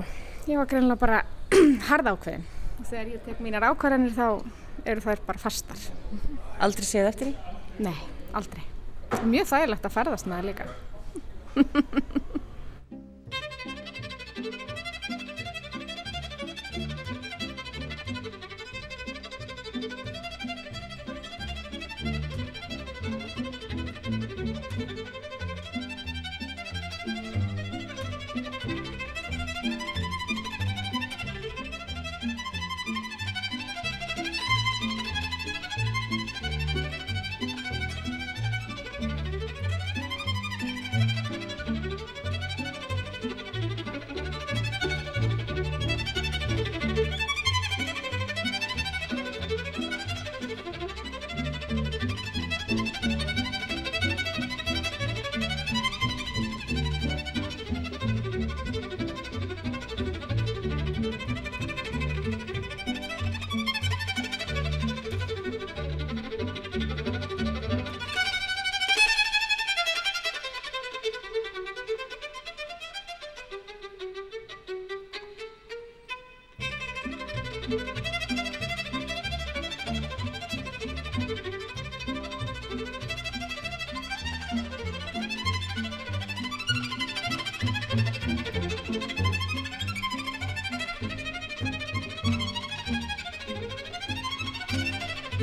ég 0.48 0.60
var 0.60 0.70
greinlega 0.72 1.02
bara 1.02 1.24
harða 1.89 2.16
ákveðin. 2.16 2.46
Og 2.80 2.86
þegar 2.89 3.12
ég 3.12 3.26
tek 3.28 3.42
mínar 3.44 3.68
ákvarðanir 3.70 4.16
þá 4.16 4.28
eru 4.89 5.04
þær 5.04 5.26
bara 5.28 5.44
fastar. 5.44 5.82
Aldrei 6.63 6.88
séð 6.88 7.10
eftir 7.12 7.32
því? 7.32 7.58
Nei, 7.84 7.98
aldrei. 8.36 8.63
Mjög 9.28 9.50
þægilegt 9.52 9.89
að 9.89 9.98
ferðast 9.98 10.30
með 10.30 10.39
það 10.39 10.50
líka. 10.52 10.70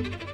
Ég 0.00 0.29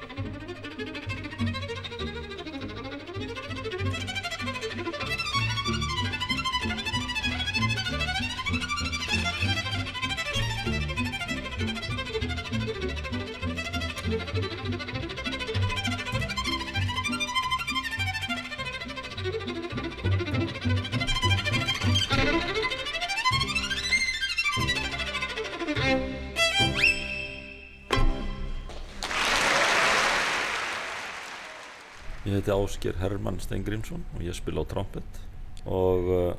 heiti 32.46 32.54
Ásker 32.54 32.94
Hermann 33.00 33.40
Steingrímsson 33.42 34.04
og 34.14 34.22
ég 34.22 34.34
spila 34.36 34.62
á 34.62 34.70
trompet. 34.70 35.22
Og 35.66 36.10
uh, 36.14 36.34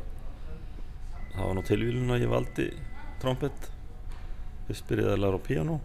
það 1.34 1.44
var 1.44 1.56
nú 1.58 1.64
tilvílun 1.68 2.14
að 2.16 2.24
ég 2.24 2.32
valdi 2.32 2.68
trompet. 3.22 3.72
Fyrst 4.68 4.88
byrjaði 4.88 5.16
að 5.16 5.24
læra 5.24 5.40
á 5.40 5.48
piano 5.48 5.80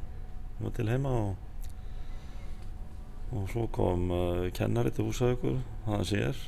ég 0.58 0.66
var 0.66 0.74
til 0.76 0.90
heima 0.90 1.10
og 1.10 1.48
og 3.32 3.46
svo 3.48 3.66
kom 3.72 4.10
uh, 4.12 4.50
kennari 4.54 4.92
til 4.92 5.06
húsaukur 5.08 5.58
hann 5.86 6.02
ég 6.04 6.28
er 6.30 6.40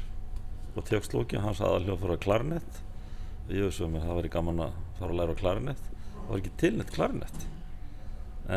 og 0.74 0.84
tjökslóki, 0.84 1.38
hans 1.38 1.62
aðaljóð 1.62 2.00
fór 2.02 2.12
að 2.12 2.22
klarinett 2.26 2.80
og 3.46 3.52
ég 3.54 3.64
veist 3.64 3.80
að 3.80 3.92
mér 3.94 4.04
það 4.04 4.18
væri 4.18 4.32
gaman 4.34 4.64
að 4.66 4.78
fara 4.98 5.14
að 5.14 5.18
læra 5.20 5.34
á 5.34 5.40
klarinett 5.40 5.84
það 5.86 6.28
var 6.28 6.42
ekki 6.42 6.54
tilnett 6.60 6.94
klarinett 6.94 7.46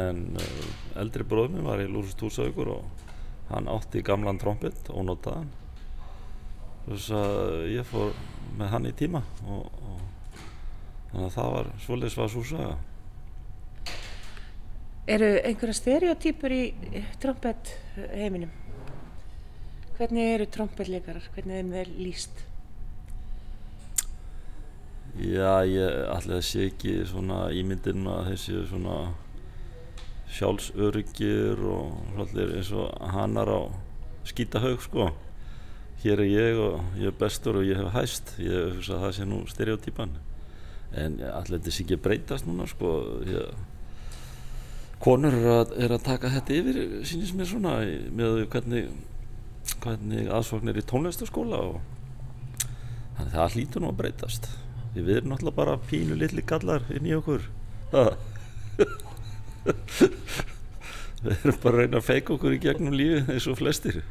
en 0.01 0.23
uh, 0.35 0.71
eldri 0.99 1.25
bróður 1.29 1.55
minn 1.55 1.69
var 1.69 1.81
í 1.81 1.87
Lúrust 1.87 2.21
húsaukur 2.25 2.73
og 2.75 3.06
hann 3.51 3.69
átti 3.71 4.03
gamlan 4.05 4.39
trompet 4.41 4.91
og 4.93 5.07
notaðan 5.07 5.49
þess 6.87 7.13
að 7.15 7.63
ég 7.73 7.87
fór 7.87 8.13
með 8.57 8.73
hann 8.73 8.89
í 8.89 8.93
tíma 8.97 9.23
og, 9.47 9.65
og 9.67 10.41
þannig 11.11 11.25
að 11.25 11.35
það 11.37 11.51
var 11.55 11.73
svolítið 11.85 12.21
var 12.21 12.31
svo 12.35 12.45
saga 12.51 12.77
Eru 15.07 15.27
einhverja 15.39 15.75
stereotýpur 15.77 16.51
í 16.51 16.63
trompet 17.23 17.69
heiminum? 17.95 18.49
Hvernig 19.95 20.33
eru 20.33 20.47
trompetleikarar? 20.51 21.29
Hvernig 21.31 21.61
er 21.61 21.69
þeir 21.71 21.91
líst? 21.95 22.41
Já, 25.15 25.63
ég 25.63 26.01
ætla 26.11 26.41
að 26.41 26.43
sé 26.49 26.67
ekki 26.67 26.97
svona 27.07 27.47
ímyndin 27.55 28.03
að 28.11 28.33
þessi 28.33 28.65
svona 28.67 28.97
sjálfsöryggir 30.35 31.61
og 31.63 31.95
svolítið 32.15 32.53
eins 32.57 32.71
og 32.75 33.07
hannar 33.13 33.51
á 33.51 33.59
skýtahaug 34.27 34.83
sko. 34.83 35.09
Hér 36.03 36.21
er 36.21 36.29
ég 36.29 36.59
og 36.61 36.99
ég 36.99 37.09
er 37.09 37.17
bestur 37.19 37.61
og 37.61 37.67
ég 37.67 37.79
hef 37.79 37.93
hæst. 37.95 38.35
Ég 38.43 38.75
hugsa 38.75 38.97
að 38.97 39.05
það 39.05 39.15
sé 39.17 39.27
nú 39.27 39.41
stereotýpan 39.49 40.17
en 40.97 41.17
allir 41.19 41.57
þetta 41.57 41.73
sé 41.73 41.83
ekki 41.83 41.99
breytast 42.03 42.47
núna 42.47 42.67
sko. 42.69 42.93
Ég, 43.27 43.51
konur 45.03 45.35
er 45.35 45.51
að, 45.55 45.75
er 45.77 45.95
að 45.95 46.05
taka 46.05 46.31
þetta 46.35 46.57
yfir 46.61 46.81
sínist 47.07 47.37
mér 47.37 47.49
svona 47.49 47.79
með 48.17 48.43
hvernig 48.51 48.91
hvernig 49.83 50.29
aðsóknir 50.31 50.79
í 50.79 50.85
tónlistaskóla 50.87 51.59
og 51.71 51.81
þannig 53.17 53.33
að 53.33 53.35
það 53.35 53.57
hlýtur 53.57 53.83
nú 53.83 53.91
að 53.91 53.99
breytast. 54.01 54.49
Við 54.95 55.11
erum 55.17 55.33
náttúrulega 55.33 55.59
bara 55.59 55.77
pínu 55.89 56.17
litli 56.17 56.45
gallar 56.47 56.87
inn 56.93 57.09
í 57.09 57.13
okkur. 57.17 57.45
Ha. 57.93 58.07
Við 61.23 61.35
erum 61.37 61.59
bara 61.63 61.75
að 61.75 61.79
reyna 61.81 61.99
að 62.01 62.07
feika 62.07 62.35
okkur 62.35 62.55
í 62.55 62.63
gegnum 62.63 62.95
lífi 62.97 63.23
eins 63.33 63.47
og 63.51 63.59
flestir 63.59 64.01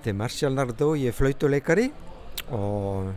heiti 0.00 0.16
Marcial 0.16 0.54
Nardó, 0.54 0.94
ég 0.96 1.10
er 1.10 1.12
flautuleikari 1.12 1.90
og 2.56 3.10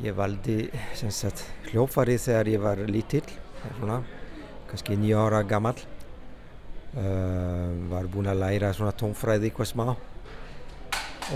ég 0.00 0.14
valdi 0.16 0.70
sagt, 0.96 1.42
hljófarið 1.68 2.22
þegar 2.22 2.48
ég 2.48 2.60
var 2.62 2.80
lítill, 2.88 3.26
svona, 3.76 3.98
kannski 4.70 4.96
nýja 4.96 5.20
ára 5.26 5.42
gammal. 5.44 5.76
Uh, 6.96 7.68
var 7.90 8.06
búinn 8.08 8.30
að 8.32 8.40
læra 8.40 8.70
svona 8.72 8.94
tónfræði 8.96 9.50
eitthvað 9.50 9.68
smá 9.68 9.84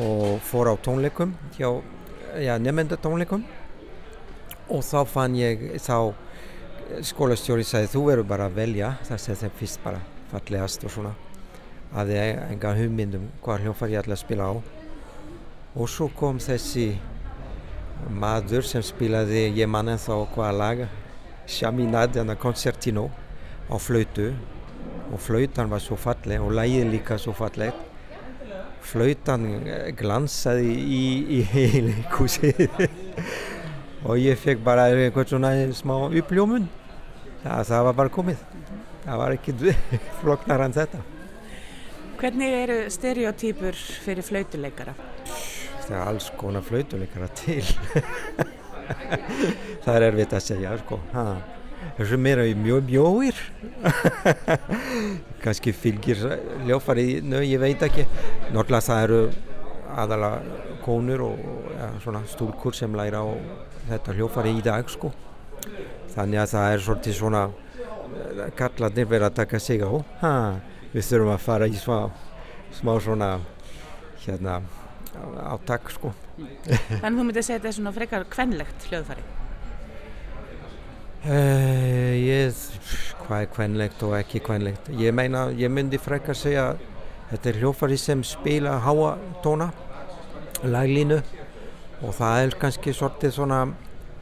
og 0.00 0.38
fór 0.40 0.70
á 0.72 0.74
tónleikum 0.80 1.34
hjá 1.58 1.68
ja, 2.40 2.56
nefnendatónleikum 2.56 3.44
og 4.72 4.80
þá 4.80 5.02
fann 5.12 5.36
ég, 5.36 5.66
þá 5.76 6.16
skólastjóri 7.04 7.68
sagði 7.68 7.92
þú 7.92 8.06
verður 8.06 8.30
bara 8.32 8.48
að 8.48 8.56
velja, 8.62 8.94
það 9.10 9.22
sé 9.26 9.36
þeim 9.42 9.54
fyrst 9.60 9.84
bara 9.84 10.00
fallegast 10.32 10.88
og 10.88 10.96
svona 10.96 11.12
hafði 11.92 12.18
enga 12.50 12.72
hugmyndum 12.76 13.28
hvað 13.44 13.66
hljófar 13.66 13.92
ég 13.92 14.02
ætla 14.02 14.16
að 14.16 14.22
spila 14.22 14.48
á. 14.48 14.54
Og 15.76 15.88
svo 15.88 16.08
kom 16.16 16.40
þessi 16.40 16.92
maður 18.12 18.66
sem 18.66 18.84
spilaði 18.84 19.46
ég 19.56 19.70
mann 19.70 19.92
en 19.92 20.00
þá 20.00 20.14
hvaða 20.34 20.56
lag 20.58 20.82
Chaminade 21.46 22.24
Concertino 22.40 23.08
á 23.68 23.76
flautu. 23.76 24.32
Og 25.12 25.20
flautan 25.20 25.68
var 25.68 25.82
svo 25.84 25.98
falleg 26.00 26.40
og 26.40 26.54
lægið 26.56 26.92
líka 26.92 27.18
svo 27.20 27.34
falleg 27.36 27.76
flautan 28.82 29.44
glansaði 29.96 30.72
í, 30.72 31.02
í 31.38 31.40
heili 31.52 31.94
kúsið 32.14 32.64
og 34.02 34.18
ég 34.18 34.40
fekk 34.40 34.64
bara 34.66 34.88
eitthvað 34.90 35.30
svona 35.30 35.52
smá 35.76 35.94
uppljómun. 36.08 36.66
Það, 37.44 37.62
það 37.68 37.86
var 37.86 37.98
bara 38.00 38.14
komið. 38.16 38.44
Það 39.04 39.20
var 39.22 39.36
ekki 39.36 39.74
floknar 40.20 40.66
en 40.66 40.74
þetta 40.74 41.02
Hvernig 42.22 42.52
eru 42.54 42.74
stereotýpur 42.86 43.74
fyrir 43.74 44.22
flautuleikara? 44.22 44.92
Það 45.82 45.96
er 45.96 46.02
alls 46.04 46.28
konar 46.38 46.62
flautuleikara 46.62 47.26
til. 47.34 47.64
það 49.82 49.96
er 49.96 50.06
erfitt 50.06 50.36
að 50.38 50.44
segja, 50.44 50.76
sko. 50.84 51.00
Þessu 51.96 52.20
meira 52.22 52.44
í 52.46 52.54
mjög 52.54 52.86
mjóir. 52.92 53.40
Kanski 55.42 55.74
fylgir 55.74 56.22
ljófari, 56.68 57.08
nö, 57.26 57.42
ég 57.42 57.58
veit 57.58 57.82
ekki. 57.82 58.06
Náttúrulega 58.52 58.84
það 58.86 59.04
eru 59.08 59.20
aðala 60.04 60.32
konur 60.86 61.26
og 61.26 61.44
ja, 61.74 61.92
svona 62.06 62.22
stúlkur 62.30 62.78
sem 62.78 62.94
læra 63.02 63.26
á 63.26 63.34
þetta 63.90 64.14
hljófari 64.20 64.54
í 64.60 64.62
dag, 64.62 64.86
sko. 64.86 65.10
þannig 66.14 66.44
að 66.44 66.52
það 66.54 66.72
er 66.76 66.86
svolítið 66.86 67.18
svona 67.18 67.48
kallarnir 68.54 69.10
verið 69.10 69.32
að 69.32 69.40
taka 69.42 69.58
sig 69.58 69.82
á 69.82 69.90
ha, 70.22 70.34
við 70.92 71.08
þurfum 71.08 71.32
að 71.34 71.44
fara 71.46 71.68
í 71.68 71.76
smá, 71.80 71.98
smá 72.76 72.92
svona 73.00 73.32
hérna 74.24 74.60
átak 75.52 75.90
sko. 75.92 76.12
En 77.02 77.16
þú 77.16 77.26
myndið 77.28 77.46
segja 77.46 77.60
þetta 77.60 77.70
er 77.70 77.76
svona 77.76 77.94
frekar 77.96 78.26
kvenlegt 78.32 78.88
hljóðfæri? 78.88 79.24
Uh, 81.22 82.16
ég, 82.18 82.56
hvað 83.22 83.44
er 83.44 83.50
kvenlegt 83.52 84.00
og 84.02 84.16
ekki 84.18 84.40
kvenlegt? 84.42 84.88
Ég 84.98 85.14
meina, 85.14 85.46
ég 85.54 85.70
myndi 85.70 86.00
frekka 86.02 86.34
segja 86.34 86.72
þetta 87.30 87.52
er 87.52 87.60
hljófari 87.62 87.98
sem 88.00 88.24
spila 88.26 88.80
háa 88.82 89.14
tóna 89.44 89.70
laglínu 90.66 91.20
og 92.02 92.16
það 92.18 92.40
er 92.40 92.56
kannski 92.64 92.94
svolítið 92.96 93.36
svona 93.36 93.60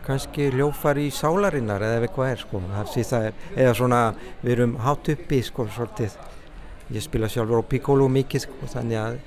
kannski 0.05 0.51
hljófari 0.53 1.07
í 1.09 1.15
sálarinnar 1.15 1.83
eða 1.87 2.05
eitthvað 2.05 2.35
er 2.35 2.43
sko. 2.43 2.61
Það 2.75 3.31
er, 3.31 3.41
eða 3.57 3.79
svona 3.79 4.03
við 4.43 4.53
erum 4.57 4.77
hátt 4.85 5.11
uppi 5.15 5.41
sko 5.47 5.67
svolítið 5.73 6.19
ég 6.91 7.05
spila 7.05 7.29
sjálfur 7.31 7.63
á 7.63 7.71
piccolo 7.71 8.09
mikið 8.11 8.45
sko 8.47 8.69
þannig 8.75 9.01
að 9.01 9.19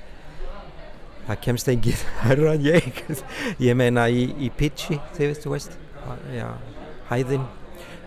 það 1.24 1.42
kemst 1.46 1.70
engið 1.72 2.06
herra 2.24 2.54
en 2.54 2.64
ég. 2.68 3.02
Ég 3.62 3.76
meina 3.78 4.08
í, 4.12 4.26
í 4.44 4.50
pitchi 4.54 5.00
þið 5.16 5.46
veist, 5.52 5.78
já, 6.34 6.48
hæðin. 7.10 7.46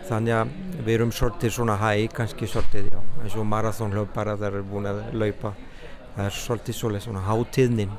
Þannig 0.08 0.34
að 0.38 0.52
við 0.86 0.94
erum 0.94 1.10
svolítið 1.12 1.52
svona 1.52 1.74
hæg 1.76 2.14
kannski 2.16 2.46
svolítið, 2.48 2.86
já, 2.94 3.00
eins 3.20 3.34
og 3.36 3.48
marathónhlaupara 3.50 4.38
þar 4.40 4.60
er 4.60 4.68
búin 4.70 4.88
að 4.88 5.02
laupa 5.20 5.52
það 6.14 6.24
er 6.24 6.38
svolítið 6.38 6.78
svona 7.04 7.20
hátíðnin 7.26 7.92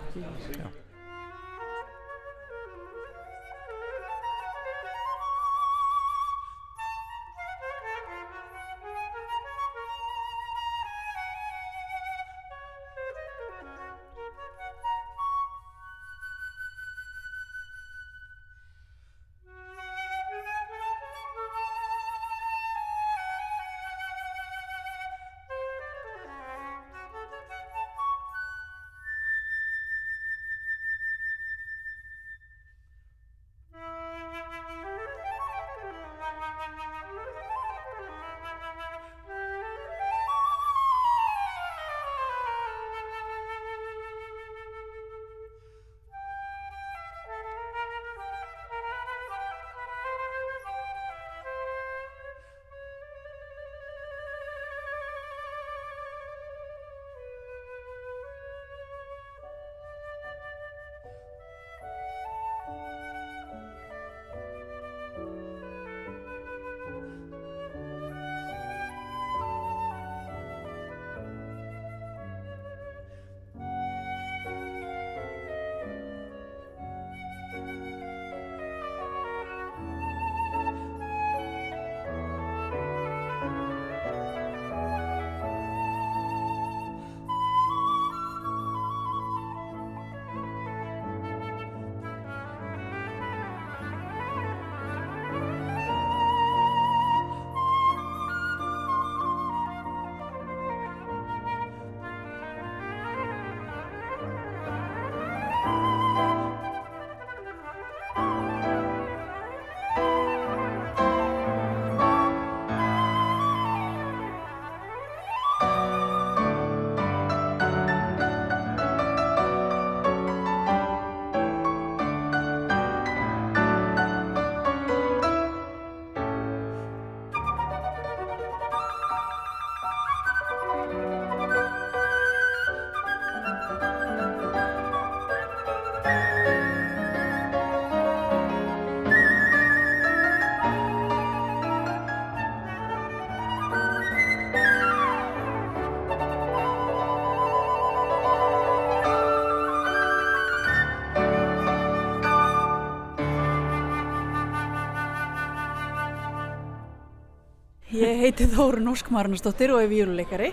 Ég 157.89 158.19
heiti 158.21 158.45
Þórun 158.45 158.91
Ósk 158.91 159.07
Marnastóttir 159.09 159.71
og 159.73 159.79
er 159.81 159.87
víluleikari 159.89 160.51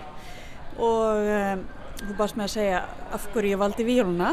og 0.81 1.19
um, 1.21 1.59
þú 1.99 2.15
baðst 2.17 2.39
með 2.39 2.47
að 2.47 2.53
segja 2.55 2.79
af 3.13 3.27
hverju 3.29 3.51
ég 3.51 3.61
valdi 3.61 3.85
víluna 3.85 4.31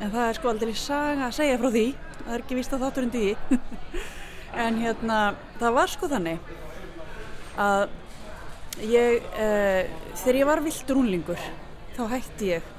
en 0.00 0.14
það 0.14 0.22
er 0.22 0.38
sko 0.38 0.48
aldrei 0.54 0.72
saga 0.72 1.26
að 1.26 1.34
segja 1.36 1.58
frá 1.60 1.68
því 1.74 1.84
það 2.14 2.32
er 2.32 2.46
ekki 2.46 2.56
vist 2.56 2.72
að 2.72 2.86
þátturinn 2.86 3.12
því 3.12 3.60
en 4.64 4.80
hérna 4.86 5.20
það 5.60 5.76
var 5.82 5.92
sko 5.98 6.10
þannig 6.14 6.50
að 7.60 7.86
ég 8.88 9.30
uh, 9.36 9.94
þegar 10.24 10.40
ég 10.40 10.52
var 10.54 10.66
vildur 10.70 11.04
unlingur 11.04 11.46
þá 11.98 12.02
hætti 12.16 12.52
ég 12.54 12.74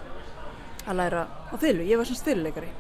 að 0.88 1.04
læra 1.04 1.28
á 1.30 1.56
fylgu, 1.62 1.86
ég 1.86 2.02
var 2.02 2.10
semst 2.10 2.26
fylguleikari 2.26 2.74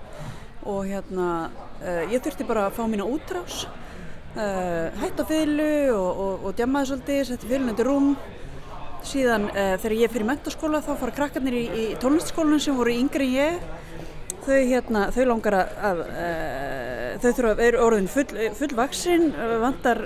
og 0.65 0.88
hérna 0.89 1.33
uh, 1.45 2.07
ég 2.10 2.25
þurfti 2.25 2.49
bara 2.49 2.71
að 2.71 2.79
fá 2.81 2.88
mína 2.89 3.05
útrás 3.05 3.67
hætt 5.02 5.21
á 5.21 5.26
fylgu 5.28 5.71
og, 5.95 6.21
og, 6.23 6.45
og 6.47 6.58
djammaði 6.58 6.91
svolítið, 6.91 7.23
setti 7.30 7.50
fylgun 7.50 7.73
undir 7.73 7.89
rúm. 7.89 8.12
Síðan 9.08 9.50
uh, 9.52 9.73
þegar 9.80 9.97
ég 10.02 10.13
fyrir 10.13 10.28
mentaskóla 10.28 10.84
þá 10.86 10.93
fara 11.00 11.15
krakkarnir 11.15 11.58
í, 11.58 11.65
í 11.67 11.86
tónlistskólanum 12.02 12.62
sem 12.62 12.78
voru 12.78 12.95
yngri 12.95 13.30
en 13.30 13.38
ég. 13.38 13.67
Þau, 14.47 14.62
hérna, 14.63 15.08
þau 15.12 15.23
langar 15.28 15.58
að 15.60 16.02
uh, 16.06 16.97
þau 17.19 17.32
þurfa 17.32 17.52
að 17.52 17.62
vera 17.62 17.82
orðin 17.84 18.10
full, 18.12 18.43
fullvaksinn 18.58 19.26
vantar 19.62 20.04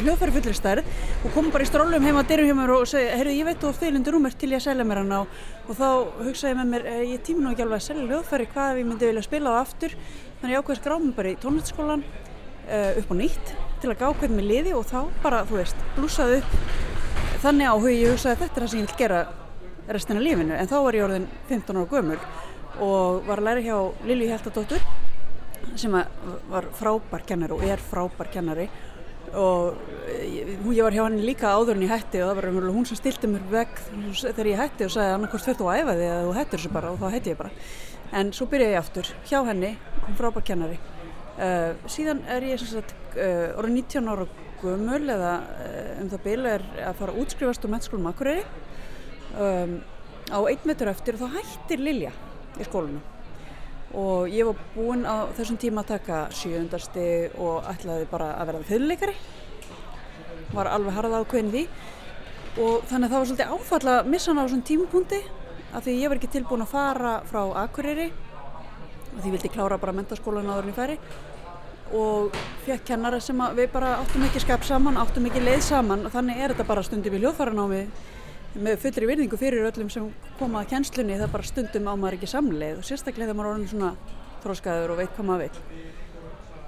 hljóðfæri 0.00 0.34
fullir 0.36 0.56
stærð 0.56 0.90
og 1.26 1.34
koma 1.34 1.52
bara 1.54 1.66
í 1.66 1.68
strólum 1.68 2.06
heima 2.06 2.22
að 2.22 2.30
dyrum 2.32 2.48
hjá 2.50 2.56
mér 2.58 2.74
og 2.76 2.86
segja, 2.88 3.16
heyrðu 3.18 3.34
ég 3.36 3.48
veit 3.48 3.60
þú 3.62 3.70
oft 3.72 3.82
fylgundur 3.82 4.16
rúm 4.16 4.28
er 4.28 4.36
til 4.38 4.52
ég 4.52 4.60
að 4.60 4.66
selja 4.68 4.86
mér 4.88 5.02
hann 5.02 5.14
á 5.16 5.20
og 5.22 5.74
þá 5.78 5.88
hugsaði 6.22 6.52
ég 6.52 6.60
með 6.60 6.70
mér, 6.74 6.86
ég 7.10 7.26
tími 7.26 7.44
nú 7.44 7.52
ekki 7.52 7.66
alveg 7.66 7.80
að 7.82 7.86
selja 7.88 8.06
hljóðfæri 8.08 8.48
hvað 8.54 8.70
ef 8.72 8.80
ég 8.82 8.88
myndi 8.90 9.10
vilja 9.10 9.26
spila 9.26 9.56
á 9.56 9.62
aftur? 9.62 9.98
Þannig 10.40 10.56
ég 10.56 10.62
ákveðis 10.62 10.86
gráðum 10.86 11.12
bara 11.18 11.32
í 11.34 11.38
tónlistskólan 11.42 12.06
upp 13.02 13.12
á 13.12 13.14
nýtt 13.18 13.54
til 13.82 13.90
að 13.90 14.00
gá 14.00 14.08
hvernig 14.14 14.38
mér 14.38 14.48
liði 14.48 14.74
og 14.78 14.86
þá 14.86 14.98
bara, 15.24 15.42
þú 15.48 15.58
veist, 15.58 15.86
blúsaði 15.96 16.40
upp 16.40 16.90
þannig 17.42 17.66
áhuga 17.66 17.90
ég 17.90 18.12
hugsaði 18.12 18.36
að 18.36 18.42
þetta 18.44 18.54
er 18.54 18.62
það 18.62 18.70
sem 18.70 18.80
ég 18.80 18.90
vil 18.90 18.98
gera 19.00 19.22
restina 19.90 20.22
lífinu. 20.22 20.54
En 20.54 20.68
þá 20.70 20.76
var 20.84 20.96
ég 20.96 21.06
orðin 21.08 21.24
15 21.48 21.80
ára 21.80 21.90
gömul 21.90 22.18
og 22.82 23.26
var 23.26 23.42
að 23.42 23.48
læra 23.48 23.64
hjá 23.64 24.06
Lilju 24.06 24.28
Hjaltadóttur 24.30 24.86
sem 25.78 25.96
var 26.52 26.68
frábær 26.78 27.26
kennari 27.26 27.56
og 27.56 27.66
er 27.66 27.82
frábær 27.82 28.30
kennari. 28.30 28.68
Og 29.38 29.74
ég 30.22 30.82
var 30.84 30.94
hjá 30.94 31.02
henni 31.06 31.26
líka 31.26 31.50
áður 31.50 31.78
en 31.78 31.86
ég 31.86 31.92
hætti 31.96 32.22
og 32.22 32.30
það 32.30 32.58
var 32.60 32.70
hún 32.76 32.86
sem 32.86 33.00
stilti 33.00 33.30
mér 33.32 33.46
veg 33.50 33.84
þegar 34.22 34.52
ég 34.52 34.62
hætti 34.62 34.86
og 34.86 34.94
sagði 34.94 35.16
annarkort 35.16 35.50
þú 35.50 35.70
að 35.72 35.82
æfa 35.82 35.98
þig 35.98 36.08
eða 36.08 36.24
þú 36.28 36.34
hættir 36.38 36.60
þessu 36.60 36.74
bara 36.78 36.94
og 36.94 37.02
þá 37.02 37.06
hætti 37.16 37.34
ég 37.34 37.42
bara. 37.42 37.54
En 38.12 38.34
svo 38.36 38.46
byrjaði 38.52 38.76
ég 38.76 38.82
aftur 38.82 39.14
hjá 39.26 39.38
henni, 39.48 39.76
hún 40.04 40.18
frábær 40.18 40.46
kennari 40.46 40.78
Uh, 41.42 41.72
síðan 41.90 42.22
er 42.30 42.44
ég 42.46 42.60
sagt, 42.62 42.94
uh, 43.16 43.58
orðin 43.58 43.80
19 43.82 44.10
ára 44.12 44.26
gömul 44.62 45.02
eða 45.10 45.32
eh, 45.64 45.96
um 45.98 46.10
það 46.12 46.20
bil 46.22 46.42
er 46.46 46.64
að 46.86 46.98
fara 47.00 47.14
að 47.14 47.22
útskrifast 47.24 47.64
úr 47.66 47.72
mennskólum 47.72 48.10
Akureyri. 48.12 48.44
Um, 49.32 49.80
á 50.30 50.38
einn 50.38 50.68
metur 50.68 50.90
eftir 50.92 51.16
og 51.16 51.24
þá 51.24 51.38
hættir 51.40 51.82
Lilja 51.82 52.12
í 52.60 52.66
skólunum 52.68 53.00
og 53.96 54.28
ég 54.32 54.46
var 54.48 54.60
búinn 54.74 55.02
á 55.04 55.28
þessum 55.36 55.58
tíma 55.60 55.82
að 55.82 55.90
taka 55.96 56.18
sjöundasti 56.36 57.06
og 57.40 57.66
ætlaði 57.68 58.06
bara 58.08 58.30
að 58.38 58.48
verða 58.48 58.68
fyrirleikari 58.70 59.16
var 60.52 60.70
alveg 60.72 60.96
harða 60.96 61.20
ákveðin 61.22 61.52
því. 61.52 61.64
Og 62.62 62.86
þannig 62.88 63.06
að 63.06 63.12
það 63.12 63.18
var 63.18 63.28
svolítið 63.30 63.52
áfall 63.56 63.92
að 63.92 64.10
missa 64.12 64.30
hann 64.30 64.40
á 64.40 64.44
þessum 64.44 64.64
tímapunkti 64.68 65.20
af 65.72 65.84
því 65.84 65.98
ég 65.98 66.12
var 66.12 66.20
ekki 66.20 66.32
tilbúin 66.36 66.64
að 66.64 66.72
fara 66.72 67.12
frá 67.28 67.42
Akureyri. 67.64 68.08
Og 69.12 69.20
því 69.20 69.34
vildi 69.34 69.52
klára 69.52 69.80
bara 69.80 69.96
mentaskólan 69.96 70.48
áður 70.48 70.68
en 70.68 70.72
ég 70.72 70.78
færi 70.78 70.98
og 71.96 72.36
fekk 72.66 72.86
kennara 72.92 73.20
sem 73.22 73.38
við 73.56 73.70
bara 73.74 73.96
áttum 74.00 74.24
ekki 74.26 74.42
skap 74.42 74.64
saman, 74.66 74.98
áttum 75.00 75.26
ekki 75.28 75.42
leið 75.42 75.62
saman. 75.66 76.06
Og 76.06 76.14
þannig 76.14 76.40
er 76.40 76.54
þetta 76.54 76.68
bara 76.68 76.84
stundum 76.86 77.16
í 77.16 77.22
hljóðfæranámi 77.22 77.82
með 78.62 78.82
fullri 78.82 79.08
virðingu 79.08 79.38
fyrir 79.40 79.68
öllum 79.70 79.90
sem 79.92 80.10
koma 80.38 80.62
að 80.62 80.74
kennslunni. 80.74 81.18
Það 81.20 81.34
bara 81.36 81.48
stundum 81.48 81.88
á 81.88 81.94
maður 81.94 82.18
ekki 82.18 82.32
samleið 82.32 82.80
og 82.80 82.88
sérstaklega 82.88 83.30
þegar 83.30 83.40
maður 83.40 83.50
er 83.50 83.56
orðin 83.56 83.72
svona 83.72 84.20
þróskaður 84.44 84.94
og 84.94 85.02
veit 85.02 85.12
hvað 85.16 85.28
maður 85.30 85.44
vil. 85.46 85.90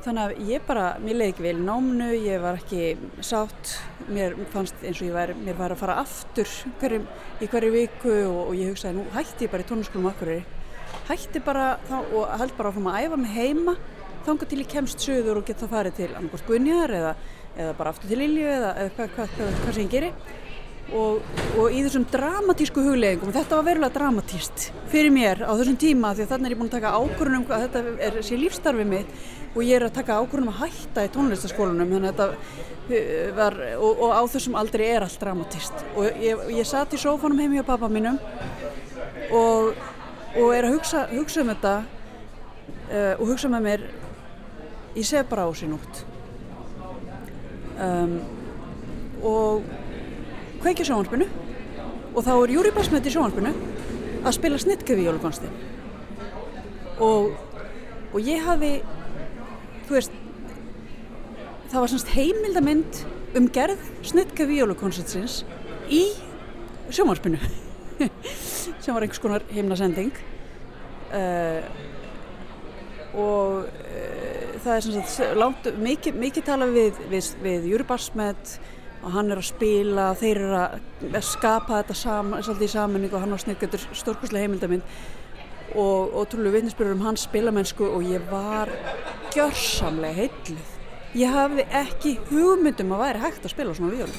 Þannig 0.04 0.22
að 0.24 0.48
ég 0.50 0.64
bara, 0.68 0.82
mér 1.00 1.16
leiði 1.16 1.32
ekki 1.32 1.44
vel 1.46 1.60
námnu, 1.64 2.06
ég 2.26 2.42
var 2.42 2.58
ekki 2.58 2.88
sátt, 3.24 3.70
mér 4.12 4.34
fannst 4.52 4.82
eins 4.84 4.98
og 5.00 5.06
ég 5.06 5.14
væri, 5.16 5.36
mér 5.46 5.56
var 5.56 5.72
að 5.72 5.80
fara 5.80 5.94
aftur 6.02 6.50
hverjum, 6.82 7.06
í 7.40 7.48
hverju 7.48 7.70
viku 7.72 8.12
og, 8.26 8.40
og 8.50 8.58
ég 8.58 8.74
hugsaði 8.74 8.98
nú 8.98 9.06
hætti 9.14 9.46
ég 9.46 9.54
bara 9.54 9.64
í 9.64 9.68
tónarskólum 9.70 10.10
akkurir, 10.10 10.44
hætti 11.08 11.40
bara 11.46 11.70
þá 11.88 11.94
og 12.02 12.34
held 12.36 12.52
bara 12.58 12.74
áfram 12.74 12.90
að 12.92 13.06
æfa 13.06 13.20
mig 13.22 13.32
heima 13.32 13.76
þanga 14.26 14.48
til 14.50 14.62
ég 14.62 14.70
kemst 14.70 15.04
söður 15.04 15.40
og 15.40 15.48
geta 15.48 15.68
farið 15.70 15.98
til 16.00 16.10
annarkort 16.12 16.48
Gunjar 16.48 16.96
eða, 17.00 17.12
eða 17.56 17.76
bara 17.78 17.94
aftur 17.94 18.10
til 18.10 18.22
Lilju 18.22 18.48
eða, 18.48 18.72
eða 18.82 18.96
hvað 18.96 19.14
hva, 19.14 19.28
hva, 19.36 19.52
hva 19.64 19.76
sem 19.76 19.84
ég 19.84 19.94
gerir 19.94 20.42
og, 20.92 21.22
og 21.56 21.72
í 21.72 21.80
þessum 21.84 22.04
dramatísku 22.12 22.82
hugleggingum, 22.84 23.32
þetta 23.32 23.56
var 23.56 23.66
verulega 23.68 23.94
dramatíst 23.94 24.66
fyrir 24.92 25.12
mér 25.14 25.40
á 25.46 25.52
þessum 25.56 25.78
tíma 25.80 26.12
því 26.14 26.26
að 26.26 26.34
þannig 26.34 26.48
er 26.50 26.54
ég 26.54 26.60
búin 26.60 26.70
að 26.70 26.76
taka 26.76 26.92
ákvörðunum 26.98 27.46
að 27.48 27.64
þetta 27.64 27.82
er 28.08 28.18
sé 28.26 28.38
lífstarfið 28.40 28.90
mitt 28.90 29.16
og 29.54 29.64
ég 29.64 29.78
er 29.78 29.86
að 29.86 29.96
taka 29.96 30.18
ákvörðunum 30.20 30.52
að 30.52 30.60
hætta 30.60 31.06
í 31.06 31.10
tónlistaskólanum 31.14 31.94
þannig 31.94 32.10
að 32.10 32.20
þetta 32.20 32.28
uh, 32.98 33.32
var 33.38 33.58
og, 33.78 34.04
og 34.04 34.14
á 34.14 34.22
þessum 34.34 34.60
aldrei 34.60 34.86
er 34.90 35.06
allt 35.06 35.18
dramatíst 35.24 35.84
og 35.94 36.22
ég, 36.22 36.46
ég 36.58 36.68
satt 36.68 36.94
í 36.94 37.00
sófanum 37.00 37.40
heim 37.40 37.56
hjá 37.56 37.64
pappa 37.66 37.88
mínum 37.88 38.20
og, 39.32 39.74
og 40.36 40.48
er 40.52 40.68
að 40.68 40.76
hugsa, 40.76 41.06
hugsa 41.14 41.44
um 41.44 41.52
þetta 41.54 41.76
uh, 41.80 43.14
og 43.16 43.28
hugsa 43.32 43.52
með 43.52 43.70
mér 43.70 43.86
ég 44.94 45.06
sef 45.06 45.28
bara 45.30 45.46
á 45.46 45.50
sín 45.56 45.74
út 45.76 46.02
um, 47.78 48.18
og 49.24 49.64
kveikja 50.62 50.88
sjónvarpinu. 50.88 51.28
Og 52.14 52.22
þá 52.22 52.34
er 52.36 52.52
Júri 52.54 52.70
Basmet 52.74 53.06
í 53.08 53.12
sjónvarpinu 53.12 53.50
að 54.24 54.36
spila 54.36 54.58
snittkjöfi 54.60 55.02
í 55.02 55.08
jólukonstin 55.08 55.56
og, 57.02 57.34
og 58.14 58.20
ég 58.22 58.44
hafi 58.46 58.76
þú 59.88 59.96
veist 59.96 60.14
það 61.72 61.80
var 61.82 61.90
semst 61.90 62.12
heimildamind 62.14 63.00
um 63.34 63.48
gerð 63.50 63.82
snittkjöfi 64.06 64.54
í 64.54 64.60
jólukonstinsins 64.62 65.40
í 65.90 66.04
sjónvarpinu. 66.94 67.40
Sem 68.82 68.94
var 68.94 69.02
einhvers 69.02 69.22
konar 69.22 69.44
heimnasending. 69.50 70.14
Uh, 71.14 71.62
og 73.14 73.66
uh, 73.66 74.53
það 74.64 74.76
er 74.76 74.86
sagt 74.86 75.36
langt, 75.38 75.68
mikið, 75.80 76.16
mikið 76.20 76.46
tala 76.46 76.68
við, 76.72 77.00
við, 77.10 77.28
við 77.44 77.68
Júri 77.72 77.86
Basmet 77.88 78.56
og 79.04 79.12
hann 79.12 79.32
er 79.32 79.40
að 79.40 79.50
spila, 79.50 80.06
þeir 80.16 80.40
eru 80.40 80.60
að 80.60 81.18
skapa 81.28 81.82
þetta 81.82 81.96
saman, 81.98 82.44
svolítið 82.44 82.70
í 82.70 82.72
samanningu 82.72 83.18
og 83.18 83.24
hann 83.24 83.36
á 83.36 83.38
snyggjöndur 83.42 83.84
stórkoslega 83.92 84.46
heimildamind 84.46 84.86
og, 85.74 86.14
og 86.14 86.28
trúlega 86.32 86.58
vitnisbyrjur 86.58 86.96
um 86.96 87.04
hans 87.04 87.26
spilamennsku 87.28 87.88
og 87.90 88.06
ég 88.08 88.24
var 88.30 88.72
gjörsamlega 89.34 90.22
heitluð. 90.22 90.72
Ég 91.14 91.30
hafði 91.30 91.66
ekki 91.78 92.16
hugmyndum 92.30 92.96
að 92.96 93.04
væri 93.04 93.22
hægt 93.22 93.44
að 93.44 93.52
spila 93.52 93.74
svona 93.76 93.94
víól. 93.94 94.10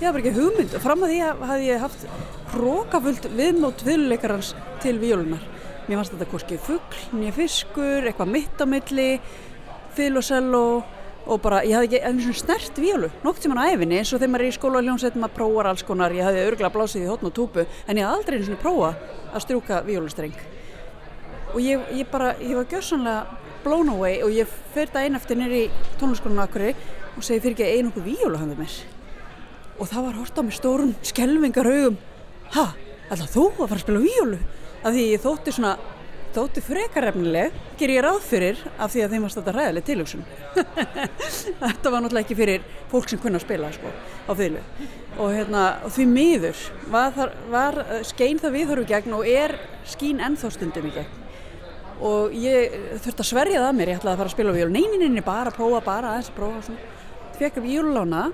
Ég 0.00 0.08
hafði 0.08 0.20
ekki 0.24 0.34
hugmynd 0.36 0.74
og 0.76 0.84
fram 0.84 1.04
að 1.06 1.14
því 1.14 1.20
hafði 1.24 1.70
ég 1.70 1.84
haft 1.84 2.06
hrókafullt 2.52 3.30
viðmót 3.38 3.84
viðleikarans 3.86 4.52
til 4.82 4.98
víólunar. 5.00 5.46
Mér 5.86 6.00
fannst 6.00 6.14
þetta 6.14 6.30
hvorki 6.32 6.58
fuggl, 6.64 7.00
nýja 7.16 7.34
fiskur, 7.36 8.06
eitthvað 8.08 8.32
mitt 8.32 8.60
á 8.60 8.66
milli, 8.68 9.08
fil 9.96 10.12
og 10.18 10.26
sello 10.26 10.64
og 11.24 11.40
bara 11.40 11.62
ég 11.64 11.72
hafði 11.72 11.88
ekki 11.88 12.02
einu 12.04 12.24
svona 12.24 12.40
snert 12.40 12.80
vílu 12.80 13.08
nokt 13.24 13.42
sem 13.42 13.54
hann 13.54 13.62
á 13.64 13.72
æfinni 13.72 14.00
eins 14.00 14.12
og 14.12 14.20
þegar 14.20 14.34
maður 14.34 14.44
er 14.44 14.52
í 14.52 14.56
skóla 14.58 14.80
og 14.80 14.84
hljómsveit 14.88 15.16
maður 15.16 15.38
prófar 15.38 15.70
alls 15.70 15.86
konar, 15.86 16.12
ég 16.12 16.26
hafði 16.26 16.42
örgulega 16.50 16.74
blásið 16.74 17.06
í 17.06 17.08
hotn 17.08 17.30
og 17.30 17.36
túpu 17.38 17.64
en 17.64 17.96
ég 17.96 18.04
hafði 18.04 18.18
aldrei 18.18 18.36
einu 18.36 18.48
svona 18.50 18.60
prófa 18.60 18.90
að 19.32 19.46
strjúka 19.46 19.80
vílustreng 19.86 20.36
og 21.54 21.62
ég, 21.62 21.80
ég 21.94 22.10
bara, 22.10 22.34
ég 22.42 22.58
var 22.58 22.68
gjörsanlega 22.68 23.40
blown 23.64 23.88
away 23.94 24.20
og 24.24 24.32
ég 24.34 24.50
fyrir 24.74 24.92
það 24.92 25.06
einn 25.06 25.18
eftir 25.18 25.38
nýri 25.38 25.62
tónlaskólan 26.00 26.42
akkuri 26.44 26.74
og 27.14 27.24
segi 27.24 27.40
fyrir 27.44 27.56
ekki 27.56 27.68
einu 27.78 27.92
okkur 27.92 28.04
vílu 28.04 28.40
hafði 28.40 28.58
mér. 28.58 28.74
Og 29.78 29.90
það 29.90 30.06
var 30.08 30.18
hort 30.20 30.38
á 30.38 30.42
mig 30.44 30.56
stórum 30.58 30.92
skelvingar 31.02 31.70
augum 31.70 31.96
ha, 32.54 32.66
alltaf 33.08 33.32
þú 33.32 33.46
að 33.54 33.70
fara 33.70 33.78
að 33.78 33.84
spila 33.86 34.02
vílu 34.04 34.40
af 34.84 34.90
því 34.90 35.06
ég 35.14 35.24
þótti 35.24 35.54
svona 35.54 35.76
þótti 36.34 36.64
frekarefnileg 36.64 37.54
ger 37.78 37.92
ég 37.94 38.04
ráð 38.04 38.20
fyrir 38.26 38.60
af 38.74 38.92
því 38.92 39.04
að 39.04 39.14
þeim 39.14 39.26
varst 39.26 39.40
þetta 39.40 39.54
ræðileg 39.56 39.86
tilugsun 39.88 40.26
þetta 41.62 41.92
var 41.94 42.04
náttúrulega 42.04 42.24
ekki 42.24 42.38
fyrir 42.38 42.68
fólk 42.90 43.10
sem 43.10 43.22
kunna 43.22 43.40
að 43.40 43.46
spila 43.46 43.72
sko, 43.74 43.92
á 44.28 44.32
fylgu 44.34 44.62
og, 45.18 45.28
hérna, 45.30 45.64
og 45.86 45.92
því 45.94 46.06
miður 46.10 46.62
var, 46.92 47.34
var 47.52 47.78
skein 48.06 48.40
það 48.42 48.56
viðhörfu 48.58 48.86
gegn 48.90 49.16
og 49.16 49.28
er 49.28 49.56
skín 49.88 50.22
ennþá 50.24 50.50
stundum 50.54 50.88
í 50.88 50.94
gegn. 50.94 51.20
Og 52.04 52.34
ég 52.36 52.74
þurfti 53.04 53.22
að 53.22 53.28
sverja 53.28 53.62
það 53.62 53.76
mér 53.78 53.92
ég 53.92 54.00
ætlaði 54.00 54.14
að 54.14 54.22
fara 54.22 54.30
að 54.30 54.34
spila 54.34 54.54
á 54.54 54.56
vílu 54.56 54.72
neyninni 54.74 55.22
bara 55.24 55.52
að 55.52 55.58
prófa, 55.60 55.84
bara 55.86 56.14
aðeins 56.14 56.32
að 56.32 56.38
prófa 56.40 56.78
fekk 57.38 57.60
upp 57.60 57.66
vílulána 57.66 58.24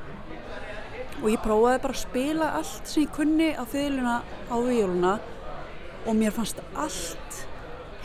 og 1.20 1.28
ég 1.28 1.42
prófaði 1.44 1.82
bara 1.84 1.94
að 1.94 2.00
spila 2.00 2.48
allt 2.58 2.88
sem 2.88 3.04
ég 3.04 3.12
kunni 3.14 3.50
á 3.52 3.64
fylguna 3.68 4.16
á 4.24 4.56
víluna 4.64 5.14
og 6.06 6.16
mér 6.16 6.32
fannst 6.32 6.60
allt 6.72 7.40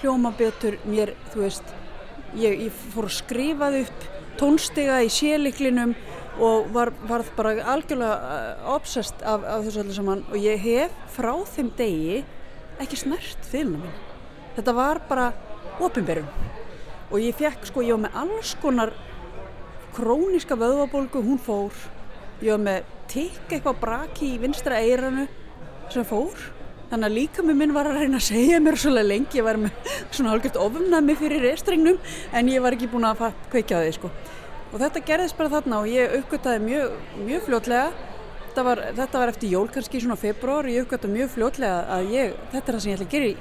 hljóma 0.06 0.32
betur 0.38 0.78
mér, 0.86 1.16
þú 1.34 1.42
veist 1.42 1.76
ég, 2.38 2.68
ég 2.68 2.82
fór 2.94 3.10
að 3.10 3.18
skrifaði 3.18 3.86
upp 3.88 4.06
tónstega 4.38 5.00
í 5.02 5.10
séliklinum 5.10 5.96
og 6.44 6.68
var, 6.76 6.92
var 7.08 7.24
bara 7.38 7.56
algjörlega 7.74 8.16
uh, 8.16 8.74
obsessed 8.76 9.24
af, 9.26 9.42
af 9.48 9.64
þessu 9.66 9.82
allir 9.82 9.98
saman. 9.98 10.26
Og 10.30 10.38
ég 10.38 10.60
hef 10.62 10.94
frá 11.16 11.32
þeim 11.56 11.72
degi 11.80 12.20
ekki 12.84 13.00
snert 13.00 13.50
fylgna 13.50 13.80
minn 13.82 14.02
þetta 14.56 14.76
var 14.76 15.02
bara 15.10 15.30
ofinberðum 15.84 16.30
og 17.12 17.18
ég 17.22 17.36
fekk 17.38 17.68
sko, 17.70 17.84
ég 17.86 17.96
var 17.96 18.06
með 18.06 18.20
alls 18.22 18.54
konar 18.62 18.92
króniska 19.96 20.58
vöðvabólgu, 20.60 21.22
hún 21.24 21.38
fór. 21.40 21.72
Ég 22.44 22.52
var 22.52 22.64
með 22.66 22.88
tikk 23.08 23.54
eitthvað 23.54 23.78
braki 23.80 24.34
í 24.34 24.40
vinstra 24.42 24.82
eiranu 24.84 25.28
sem 25.94 26.04
fór 26.08 26.34
Þannig 26.90 27.08
að 27.08 27.16
líka 27.18 27.44
með 27.46 27.58
minn 27.60 27.74
var 27.74 27.88
að 27.90 28.04
reyna 28.04 28.20
að 28.20 28.28
segja 28.28 28.58
mér 28.62 28.76
svolítið 28.78 29.08
lengi, 29.10 29.40
ég 29.40 29.46
var 29.46 29.58
með 29.58 29.94
svona 30.14 30.34
hálfgeft 30.34 30.60
ofnami 30.62 31.16
fyrir 31.18 31.42
restrengnum 31.48 31.98
en 32.32 32.52
ég 32.52 32.62
var 32.62 32.76
ekki 32.78 32.90
búin 32.92 33.08
að 33.10 33.24
kveikja 33.50 33.80
það 33.82 33.96
sko. 33.96 34.12
Og 34.70 34.82
þetta 34.84 35.02
gerðist 35.08 35.38
bara 35.40 35.54
þarna 35.56 35.80
og 35.82 35.90
ég 35.90 36.14
uppgöttaði 36.20 36.62
mjög, 36.62 36.94
mjög 37.26 37.44
fljótlega, 37.48 37.88
þetta 38.46 38.66
var, 38.68 38.84
þetta 39.00 39.24
var 39.24 39.34
eftir 39.34 39.56
jól 39.56 39.66
kannski 39.74 40.04
svona 40.04 40.20
februar, 40.20 40.70
ég 40.70 40.86
uppgöttaði 40.86 41.16
mjög 41.16 41.34
fljótlega 41.34 41.82
að 41.96 42.14
ég, 42.14 42.38
þetta 42.54 42.64
er 42.72 42.78
það 42.78 42.84
sem 42.84 42.92
ég 42.92 43.00
ætla 43.00 43.10
að 43.10 43.16
gera 43.16 43.30
í, 43.32 43.36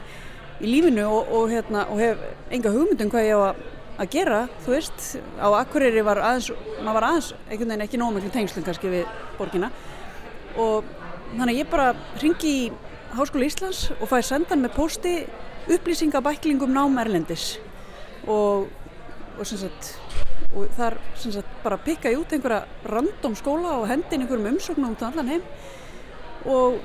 í 0.55 0.73
lífinu 0.73 1.07
og, 1.11 1.33
og, 1.37 1.47
hérna, 1.53 1.85
og 1.93 2.01
hef 2.01 2.25
enga 2.55 2.75
hugmyndum 2.75 3.13
hvað 3.13 3.29
ég 3.29 3.35
á 3.37 3.41
að, 3.51 3.63
að 4.05 4.13
gera, 4.15 4.41
þú 4.65 4.77
veist, 4.79 5.09
á 5.37 5.49
Akureyri 5.61 6.07
var 6.07 6.23
aðeins, 6.31 6.53
maður 6.79 6.99
var 7.01 7.09
aðeins 7.11 7.33
einhvern 7.45 7.75
veginn 7.75 7.87
ekki 7.89 8.01
nómiklu 8.01 8.33
tengslum 8.35 8.67
kannski 8.67 8.95
við 8.95 9.21
borgina. 9.37 9.71
Og 10.55 10.89
þannig 11.35 11.65
ég 11.65 11.71
bara 11.71 11.93
ringi 12.23 12.55
í 12.63 12.65
Háskóla 13.15 13.47
Íslands 13.47 13.93
og 14.01 14.09
fæði 14.11 14.27
sendan 14.27 14.63
með 14.65 14.73
posti 14.75 15.13
upplýsingabæklingum 15.71 16.73
nám 16.75 16.99
Erlendis. 16.99 17.61
Og, 18.27 18.67
og, 19.39 19.47
sagt, 19.47 19.93
og 20.51 20.67
þar 20.75 20.97
sagt, 21.23 21.53
bara 21.63 21.79
pikkaði 21.79 22.19
út 22.19 22.35
einhverja 22.35 22.65
random 22.91 23.37
skóla 23.39 23.77
og 23.79 23.87
hendin 23.91 24.25
einhverjum 24.25 24.57
umsóknum 24.57 24.97
til 24.99 25.09
allan 25.11 25.31
heim. 25.31 25.47
Og, 26.45 26.81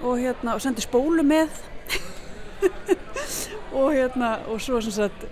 og 0.00 0.16
hérna, 0.22 0.56
sendi 0.62 0.84
spólu 0.84 1.26
með. 1.26 1.52
Og 3.74 3.90
hérna 3.90 4.36
og 4.48 4.60
svo 4.62 4.78
sagt, 4.84 5.24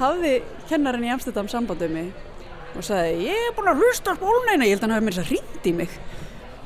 hafði 0.00 0.40
kennarinn 0.68 1.06
í 1.06 1.12
Amsterdam 1.14 1.46
sambandum 1.48 1.92
mig 1.94 2.08
og 2.74 2.82
sagði 2.82 3.28
ég 3.28 3.44
er 3.48 3.52
búin 3.54 3.70
að 3.70 3.84
hlusta 3.84 4.16
spólunina 4.18 4.66
ég 4.66 4.74
held 4.74 4.82
að 4.82 4.88
hann 4.88 4.94
hafi 4.96 5.06
mér 5.06 5.14
þess 5.14 5.22
að 5.22 5.30
hrýndi 5.30 5.72
mig. 5.78 5.92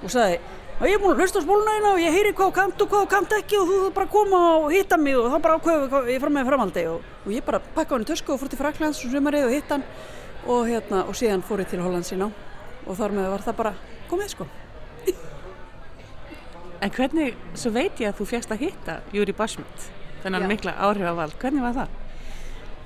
Og 0.01 0.13
sagði 0.15 0.39
og 0.79 0.85
ég 0.87 0.95
er 0.95 1.01
búin 1.03 1.17
að 1.17 1.25
hlusta 1.25 1.41
á 1.43 1.47
spólunæðina 1.47 1.91
og 1.91 2.01
ég 2.03 2.15
heyri 2.15 2.31
hvað 2.39 2.53
kant 2.55 2.83
og 2.85 2.93
hvað 2.93 3.09
kant 3.11 3.33
ekki 3.35 3.59
og 3.59 3.67
þú 3.67 3.79
þurft 3.81 3.97
bara 3.97 4.07
að 4.07 4.13
koma 4.15 4.43
og 4.61 4.69
hitta 4.71 4.99
mig 5.01 5.17
og 5.19 5.27
þá 5.33 5.39
bara 5.43 5.57
ákveðu 5.59 6.03
ég 6.13 6.23
fram 6.23 6.39
með 6.39 6.51
framaldi 6.53 6.85
og, 6.93 7.09
og 7.25 7.33
ég 7.35 7.47
bara 7.49 7.61
pakka 7.75 7.97
hann 7.97 8.07
í 8.07 8.09
tösku 8.13 8.35
og 8.35 8.39
fór 8.39 8.53
til 8.53 8.61
Fraklands 8.61 9.01
og 9.03 9.11
sumarið 9.11 9.49
og 9.49 9.55
hitt 9.57 9.75
hann 9.75 9.85
og, 10.47 10.69
hérna, 10.69 11.03
og 11.03 11.19
síðan 11.19 11.43
fór 11.43 11.65
ég 11.65 11.73
til 11.73 11.83
Holland 11.83 12.07
sína 12.07 12.31
og 12.87 12.99
þar 12.99 13.17
með 13.17 13.31
var 13.35 13.47
það 13.49 13.59
bara 13.59 13.75
komið 14.11 14.35
sko. 14.37 14.47
En 16.79 16.93
hvernig, 16.95 17.33
svo 17.59 17.73
veit 17.75 17.99
ég 17.99 18.13
að 18.13 18.21
þú 18.21 18.29
fjast 18.31 18.53
að 18.55 18.69
hitta 18.69 19.01
Júri 19.11 19.35
Barsmund, 19.35 19.89
þennan 20.23 20.47
mikla 20.47 20.77
áhrifavald, 20.79 21.35
hvernig 21.43 21.65
var 21.67 21.75
það? 21.75 21.97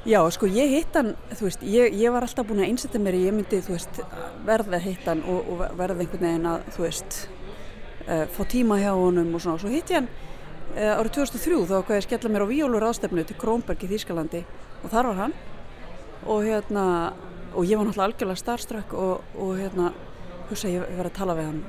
Já, 0.08 0.18
sko, 0.34 0.48
ég 0.50 0.72
hitt 0.72 0.96
hann, 0.96 1.12
þú 1.36 1.44
veist, 1.46 1.60
ég, 1.68 1.92
ég 2.00 2.10
var 2.10 2.24
alltaf 2.24 2.48
búin 2.48 2.64
að 2.64 2.72
einsetja 2.72 2.98
mér 3.04 3.20
ég 3.20 3.36
myndi, 3.36 3.60
þú 3.62 3.76
veist, 3.76 4.00
verða 4.48 4.80
að 4.80 4.86
hitta 4.88 5.12
hann 5.12 5.20
og, 5.28 5.52
og 5.52 5.60
verða 5.78 6.00
einhvern 6.02 6.24
veginn 6.24 6.48
að, 6.50 6.64
þú 6.72 6.86
veist, 6.86 7.18
uh, 8.06 8.24
fá 8.32 8.42
tíma 8.48 8.78
hjá 8.80 8.92
honum 8.96 9.34
og 9.34 9.42
svona. 9.42 9.60
Svo 9.62 9.72
hitt 9.72 9.90
ég 9.92 10.00
hann 10.00 10.08
uh, 10.76 11.00
árið 11.00 11.18
2003 11.18 11.60
þá 11.70 11.74
hvað 11.80 11.98
ég 11.98 12.06
skella 12.06 12.32
mér 12.32 12.46
á 12.46 12.52
víólur 12.52 12.88
ástefnu 12.88 13.26
til 13.26 13.38
Krónberg 13.40 13.84
í 13.84 13.90
Þýskalandi. 13.92 14.44
Og 14.82 14.94
þar 14.94 15.10
var 15.10 15.20
hann. 15.24 15.36
Og 16.22 16.46
hérna, 16.46 16.86
og 17.52 17.66
ég 17.66 17.78
var 17.78 17.88
náttúrulega 17.88 18.08
algjörlega 18.10 18.40
starstruck 18.40 18.94
og, 18.94 19.22
og 19.38 19.54
hérna, 19.58 19.92
hugsa 20.50 20.70
ég 20.70 20.86
verið 20.86 21.12
að 21.12 21.18
tala 21.18 21.38
við 21.38 21.50
hann. 21.50 21.62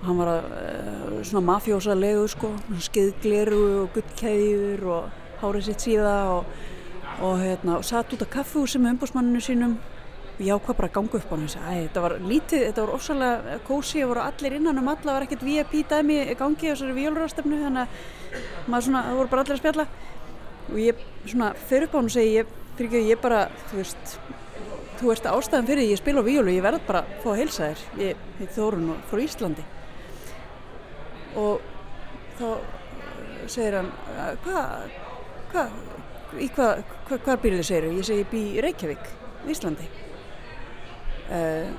Og 0.00 0.04
hann 0.08 0.20
var 0.20 0.34
að, 0.34 0.50
uh, 0.50 1.22
svona 1.28 1.46
mafjósalegu, 1.52 2.26
sko, 2.32 2.52
skeiðgleru 2.88 3.64
og 3.84 3.96
gullkæður 3.96 4.86
og 4.96 5.24
hárið 5.40 5.70
sitt 5.70 5.88
síða 5.88 6.18
og 6.34 6.52
og, 7.20 7.40
hérna, 7.40 7.76
og 7.76 7.84
satt 7.84 8.12
út 8.14 8.22
á 8.24 8.28
kaffehúsi 8.28 8.80
með 8.80 8.96
umbúsmanninu 8.96 9.42
sínum 9.44 9.76
og 10.40 10.46
ég 10.46 10.56
ákvað 10.56 10.76
bara 10.78 10.88
að 10.88 10.94
ganga 10.96 11.18
upp 11.18 11.32
á 11.32 11.36
sagði, 11.52 11.68
"Æ, 11.68 11.88
þetta 11.88 12.00
var 12.00 12.12
lítið, 12.18 12.62
þetta 12.66 12.80
var 12.86 12.94
ofsalega 12.94 13.58
kósi 13.68 14.02
og 14.02 14.08
voru 14.08 14.20
allir 14.24 14.52
innan 14.56 14.78
um 14.78 14.88
alla, 14.88 15.12
var 15.12 15.22
ekkert 15.26 15.42
VIP 15.42 15.84
dæmi 15.88 16.34
gangi 16.34 16.64
á 16.64 16.72
þessari 16.72 16.94
vélurástöfnu 16.96 17.58
þannig 17.60 17.82
að 17.84 17.88
maður 18.66 18.84
svona, 18.86 19.02
það 19.04 19.16
voru 19.16 19.28
bara 19.28 19.42
allir 19.42 19.54
að 19.54 19.60
spjalla. 19.60 19.86
Og 20.70 20.76
ég 20.78 20.94
svona 21.26 21.54
fer 21.54 21.82
upp 21.82 21.92
á 21.92 21.96
hann 21.96 22.04
og 22.04 22.10
segi, 22.10 22.34
ég, 22.38 22.46
fyrir 22.76 22.88
ekki 22.88 23.10
ég 23.10 23.20
bara 23.20 23.50
þú 23.70 23.76
veist, 23.76 24.18
þú 25.00 25.10
ert 25.12 25.24
ástæðan 25.24 25.66
fyrir 25.66 25.90
ég 25.90 25.98
spila 25.98 26.20
á 26.20 26.24
víólu, 26.24 26.56
ég 26.56 26.62
verð 26.62 26.86
bara 26.86 27.00
að 27.00 27.22
fá 27.22 27.30
að 27.30 27.36
heilsa 27.36 27.62
þér. 27.68 27.78
Ég 27.98 28.16
heit 28.38 28.50
Þórun 28.56 28.90
og 28.90 28.96
fór 29.10 29.20
Íslandi. 29.20 29.64
Og 31.36 31.60
þá 32.38 32.44
eh, 32.56 33.46
segir 33.46 33.74
hann 33.76 33.92
"Eh, 34.16 34.36
hvað, 34.44 34.90
hvað 35.52 35.70
hvað, 36.54 36.84
hva, 37.08 37.18
hvað 37.18 37.40
býrðu 37.42 37.62
segir 37.64 37.92
ég 37.92 38.04
segi 38.04 38.24
ég 38.24 38.30
bý 38.30 38.60
Reykjavík, 38.62 39.04
Íslandi 39.46 39.88
uh, 41.30 41.70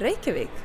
Reykjavík? 0.00 0.60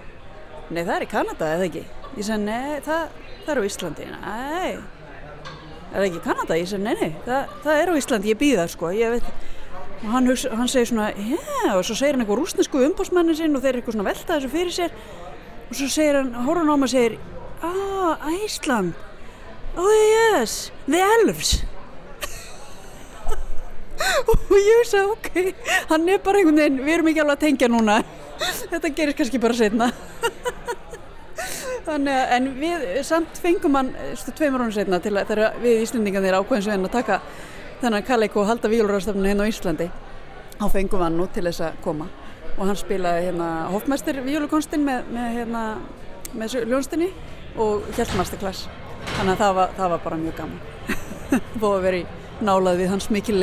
Nei 0.73 0.81
það 0.81 0.95
er 0.95 1.05
í 1.05 1.09
Kanada 1.11 1.49
eða 1.55 1.67
ekki? 1.69 1.83
Ég 2.15 2.27
segi 2.27 2.41
nei 2.43 2.81
það, 2.85 3.17
það 3.45 3.51
er 3.53 3.61
á 3.61 3.67
Íslandi. 3.69 4.07
Nei. 4.11 4.71
Er 4.75 5.95
það 5.95 6.07
ekki 6.07 6.19
í 6.19 6.25
Kanada? 6.25 6.59
Ég 6.59 6.71
segi 6.71 6.83
nei 6.85 6.95
nei 7.01 7.11
það, 7.25 7.57
það 7.65 7.81
er 7.81 7.91
á 7.91 7.99
Íslandi 8.01 8.31
ég 8.33 8.41
býð 8.41 8.61
það 8.61 8.71
sko. 8.75 8.91
Ég 8.95 9.15
veit 9.15 9.29
og 9.95 10.11
hann, 10.11 10.27
hann 10.29 10.69
segir 10.69 10.91
svona 10.91 11.09
já 11.15 11.71
og 11.71 11.85
svo 11.87 11.95
segir 11.97 12.17
hann 12.17 12.25
eitthvað 12.25 12.41
rúsnesku 12.41 12.81
umbásmannin 12.83 13.37
sinn 13.37 13.55
og 13.57 13.63
þeir 13.63 13.73
eru 13.73 13.81
eitthvað 13.81 13.97
svona 13.97 14.09
velta 14.09 14.37
þessu 14.37 14.53
fyrir 14.53 14.75
sér. 14.75 14.95
Og 15.69 15.79
svo 15.79 15.89
segir 15.89 16.19
hann, 16.19 16.33
hann 16.45 16.71
á 16.71 16.75
og 16.75 16.89
segir 16.91 17.19
ah, 17.65 18.31
Ísland 18.43 18.93
oh 19.77 19.91
yes, 19.91 20.71
the 20.87 20.99
elves 20.99 21.63
og 24.33 24.55
ég 24.59 24.87
sagði 24.89 25.05
ok, 25.13 25.29
hann 25.91 26.09
er 26.09 26.23
bara 26.23 26.41
einhvern 26.41 26.61
veginn, 26.61 26.81
við 26.83 26.97
erum 26.97 27.11
ekki 27.11 27.23
alveg 27.23 27.37
að 27.37 27.45
tengja 27.45 27.71
núna. 27.71 27.99
Þetta 28.71 28.91
gerist 28.97 29.19
kannski 29.21 29.41
bara 29.41 29.55
setna 29.55 29.91
þannig 31.85 32.33
en 32.35 32.47
við 32.57 32.85
samt 33.05 33.39
fengum 33.41 33.77
hann 33.77 33.91
stu, 34.17 34.33
tveimur 34.35 34.63
honum 34.63 34.73
setna 34.73 34.99
til 35.03 35.13
að 35.19 35.59
við 35.63 35.83
Íslendingarnir 35.85 36.37
ákveðins 36.39 36.69
við 36.69 36.75
hann 36.75 36.87
að 36.87 36.95
taka 36.95 37.19
þennan 37.81 38.05
kalleik 38.07 38.37
og 38.39 38.49
halda 38.49 38.71
vílurastafnu 38.71 39.29
hérna 39.29 39.45
á 39.45 39.51
Íslandi 39.51 39.89
þá 40.55 40.65
fengum 40.73 41.03
hann 41.05 41.17
nú 41.19 41.27
til 41.33 41.45
þess 41.45 41.65
að 41.67 41.79
koma. 41.83 42.09
Og 42.55 42.69
hann 42.69 42.79
spilaði 42.79 43.27
hérna 43.27 43.49
hofmestir 43.73 44.21
vílukonstinn 44.23 44.85
með, 44.87 45.09
með, 45.11 45.31
hérna, 45.39 45.63
með 46.33 46.59
ljónstinni 46.71 47.09
og 47.61 47.85
hjæltmasterklass 47.97 48.67
þannig 49.17 49.35
að 49.35 49.41
það 49.43 49.57
var, 49.59 49.73
það 49.77 49.91
var 49.93 50.05
bara 50.05 50.21
mjög 50.21 50.37
gaman. 50.39 50.61
Búið 51.59 51.73
að 51.73 51.85
vera 51.89 51.99
í 51.99 52.24
nálað 52.43 52.83
við 52.83 52.93
hans 52.95 53.09
mikil 53.13 53.39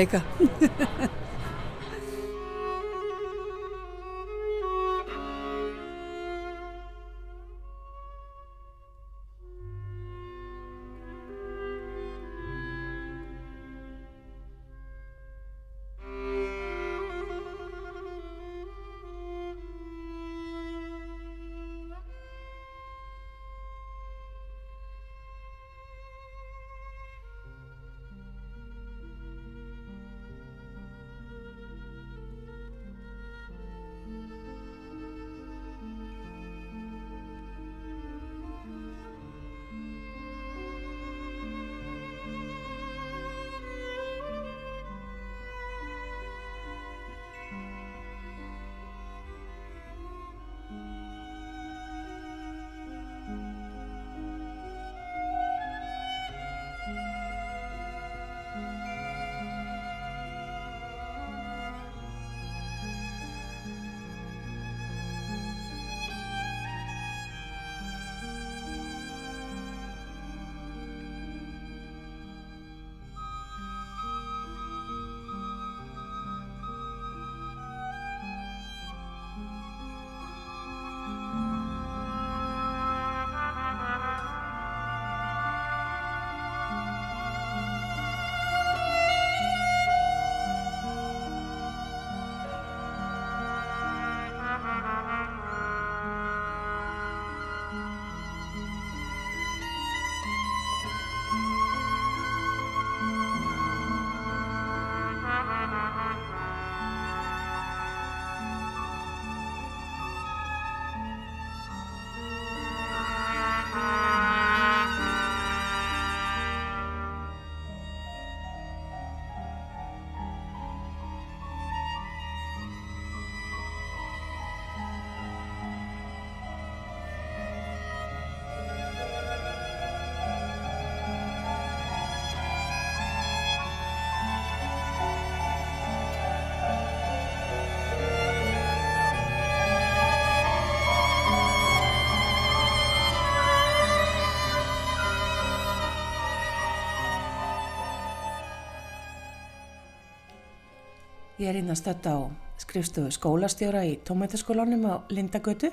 Ég 151.43 151.49
er 151.51 151.57
inn 151.59 151.73
að 151.73 151.79
stötta 151.81 152.11
á 152.15 152.21
skrifstofu 152.63 153.11
skólastjóra 153.11 153.81
í 153.83 153.97
tómætaskólanum 154.07 154.85
á 154.87 155.03
Lindagötu 155.11 155.73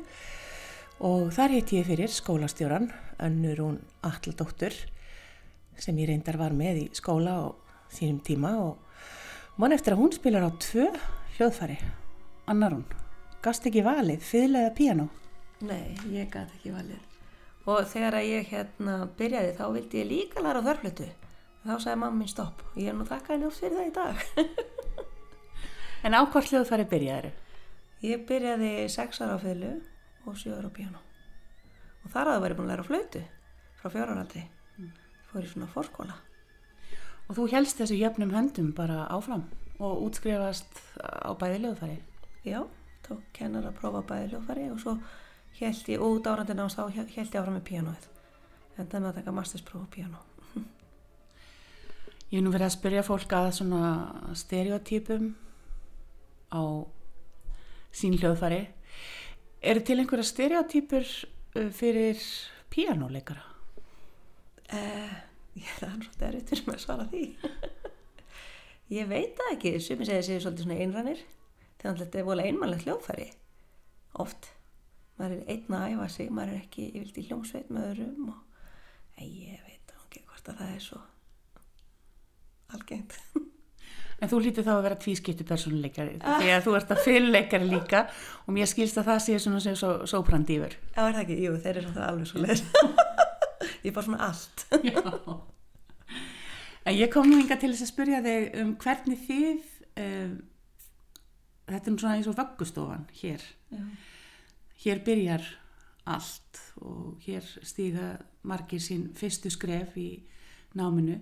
og 1.05 1.27
þar 1.35 1.51
hitt 1.53 1.73
ég 1.75 1.83
fyrir 1.85 2.09
skólastjóran, 2.09 2.87
önnur 3.21 3.61
hún 3.61 3.75
Alladóttur 4.01 4.73
sem 5.77 5.99
ég 6.01 6.09
reyndar 6.09 6.39
var 6.41 6.55
með 6.57 6.79
í 6.79 6.85
skóla 6.97 7.35
á 7.37 7.45
þínum 7.93 8.17
tíma 8.25 8.55
og 8.63 9.59
mann 9.61 9.75
eftir 9.75 9.93
að 9.93 10.01
hún 10.01 10.15
spilar 10.15 10.47
á 10.49 10.51
tvö 10.57 10.87
hljóðfæri, 11.35 11.77
annar 12.49 12.73
hún, 12.73 12.87
gast 13.45 13.69
ekki 13.69 13.85
valið, 13.85 14.25
fiðlega 14.25 14.73
piano. 14.73 15.05
Nei, 15.61 15.93
ég 16.09 16.33
gæti 16.33 16.57
ekki 16.57 16.73
valið. 16.79 17.05
Og 17.69 17.85
þegar 17.93 18.17
að 18.23 18.31
ég 18.31 18.49
hérna 18.55 18.97
byrjaði 19.21 19.53
þá 19.61 19.63
vildi 19.77 20.01
ég 20.01 20.11
líka 20.15 20.41
læra 20.41 20.65
á 20.65 20.67
þörflutu. 20.71 21.11
Þá 21.61 21.75
sagði 21.77 21.95
mamma 22.01 22.23
mín 22.23 22.33
stopp. 22.33 22.65
Ég 22.73 22.89
er 22.89 22.97
nú 22.97 23.05
þakka 23.05 23.35
henni 23.35 23.51
oft 23.51 23.61
fyrir 23.61 23.77
það 23.77 23.91
í 23.91 23.95
dag. 24.01 24.27
En 26.03 26.15
á 26.15 26.23
hvort 26.23 26.47
hljóðfæri 26.47 26.85
byrjaði 26.87 27.31
Ég 27.99 28.21
byrjaði 28.23 28.87
sex 28.87 29.19
ára 29.19 29.35
á 29.35 29.43
fylgu 29.43 29.73
og 30.23 30.37
sjö 30.39 30.53
ára 30.55 30.69
á 30.71 30.77
piano. 30.77 31.01
Og 32.05 32.13
þar 32.13 32.29
aða 32.31 32.43
væri 32.45 32.55
búin 32.55 32.69
að 32.69 32.71
læra 32.71 32.85
á 32.87 32.87
flautu 32.87 33.23
frá 33.81 33.91
fjáraraldri. 33.91 34.43
Fór 35.27 35.43
í 35.43 35.49
svona 35.51 35.67
fórskóla. 35.73 36.15
Og 37.27 37.35
þú 37.35 37.47
helst 37.51 37.81
þessu 37.81 37.97
jöfnum 37.99 38.31
höndum 38.31 38.69
bara 38.77 39.01
áfram 39.11 39.43
og 39.83 40.05
útskrifast 40.05 40.79
á 41.03 41.35
bæði 41.35 41.59
hljóðfæri? 41.65 41.97
Já, 42.47 42.63
tók 43.03 43.19
kennar 43.35 43.67
að 43.67 43.75
prófa 43.81 44.05
bæði 44.07 44.31
hljóðfæri 44.31 44.69
og 44.71 44.79
svo 44.79 44.95
held 45.59 45.91
ég 45.91 46.07
út 46.07 46.31
árandina 46.31 46.69
og 46.69 46.71
þá 46.71 46.95
held 46.95 47.11
ég 47.19 47.35
áfram 47.35 47.59
með 47.59 47.67
pianoið. 47.67 48.07
Þetta 48.79 49.03
með 49.03 49.11
að 49.11 49.19
taka 49.19 49.35
masterspróf 49.35 49.83
á 49.83 49.87
piano. 49.91 50.23
Ég 52.31 52.39
hef 52.39 52.47
nú 52.47 52.55
verið 52.55 52.69
að 52.69 52.75
spyrja 52.79 53.03
fólk 53.03 53.35
að 53.35 53.51
svona 53.59 53.93
stereotypum 54.39 55.33
á 56.53 56.61
sín 57.95 58.17
hljóðfæri. 58.19 58.61
Eru 59.61 59.83
til 59.83 59.99
einhverja 59.99 60.27
stereotypur 60.27 61.05
uh, 61.05 61.69
fyrir 61.75 62.21
píanóleikara? 62.71 63.43
Uh, 64.69 65.17
ég 65.57 65.73
það 65.79 65.89
er 65.89 66.05
svolítið 66.05 66.27
erfitt 66.29 66.53
fyrir 66.53 66.67
mig 66.67 66.77
að 66.77 66.85
svara 66.85 67.07
því. 67.09 67.25
ég 68.99 69.09
veit 69.09 69.35
það 69.39 69.53
ekki, 69.55 69.75
sumi 69.83 70.07
segja 70.07 70.27
sér 70.27 70.45
svolítið 70.45 70.67
svona 70.67 70.79
einrannir. 70.85 71.25
Að 71.79 72.01
þetta 72.03 72.19
er 72.19 72.27
volið 72.27 72.49
einmannlegt 72.49 72.87
hljóðfæri. 72.87 73.29
Oft. 74.19 74.51
Maður 75.19 75.37
er 75.39 75.53
einn 75.53 75.75
að 75.75 75.93
æfa 75.93 76.07
sig, 76.13 76.31
maður 76.31 76.53
er 76.55 76.63
ekki, 76.63 76.89
ég 76.93 77.03
vildi 77.03 77.25
hljómsveit 77.27 77.71
með 77.75 77.89
öðrum 77.93 78.33
og 78.33 79.23
ég 79.23 79.59
veit 79.65 79.79
ekki 80.09 80.23
hvort 80.25 80.49
að 80.49 80.61
það 80.61 80.75
er 80.75 80.83
svo 80.83 81.01
algengt. 82.73 83.19
En 84.19 84.27
þú 84.27 84.41
hlítið 84.43 84.65
þá 84.67 84.71
að 84.73 84.81
vera 84.85 84.97
tvískiptu 84.99 85.45
personleikari 85.47 86.17
ah. 86.19 86.39
því 86.41 86.49
að 86.51 86.65
þú 86.65 86.73
ert 86.79 86.89
að 86.91 87.03
fyrirleikari 87.05 87.69
líka 87.69 88.01
og 88.43 88.55
mér 88.55 88.67
skilst 88.67 88.99
að 88.99 89.11
það 89.13 89.21
sé 89.25 89.37
svona 89.39 89.61
sem 89.63 89.77
svo, 89.79 89.91
sóprandýfur. 90.11 90.75
Já, 90.95 90.99
er 91.05 91.15
það 91.15 91.21
ekki? 91.23 91.37
Jú, 91.45 91.53
þeir 91.63 91.71
eru 91.75 91.93
svona 91.93 92.09
alveg 92.11 92.29
svo 92.31 92.43
leir. 92.43 92.63
ég 93.85 93.87
er 93.91 93.95
bara 93.95 94.07
svona 94.09 94.21
allt. 94.27 94.65
Já. 94.89 94.99
En 96.89 96.97
ég 96.97 97.11
kom 97.13 97.29
nú 97.29 97.39
hinga 97.39 97.59
til 97.61 97.71
þess 97.71 97.85
að 97.85 97.91
spyrja 97.93 98.19
þig 98.25 98.59
um 98.63 98.75
hvernig 98.83 99.23
þið, 99.27 99.71
um, 100.03 100.35
þetta 101.69 101.91
er 101.91 101.97
svona 102.03 102.17
eins 102.17 102.29
og 102.31 102.37
vaggustofan 102.39 103.07
hér. 103.21 103.47
Já. 103.71 103.83
Hér 104.83 105.03
byrjar 105.07 105.47
allt 106.09 106.59
og 106.81 107.23
hér 107.23 107.45
stíga 107.67 108.13
margir 108.47 108.81
sín 108.83 109.09
fyrstu 109.15 109.51
skref 109.53 109.95
í 109.99 110.09
náminu 110.79 111.19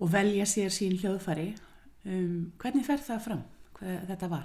og 0.00 0.12
velja 0.12 0.46
sér 0.48 0.72
sín 0.74 0.96
hljóðfari 1.00 1.50
Um, 2.06 2.52
hvernig 2.62 2.86
fer 2.86 3.02
það 3.02 3.22
fram, 3.24 3.44
Hvað, 3.76 4.02
þetta 4.10 4.28
val? 4.30 4.44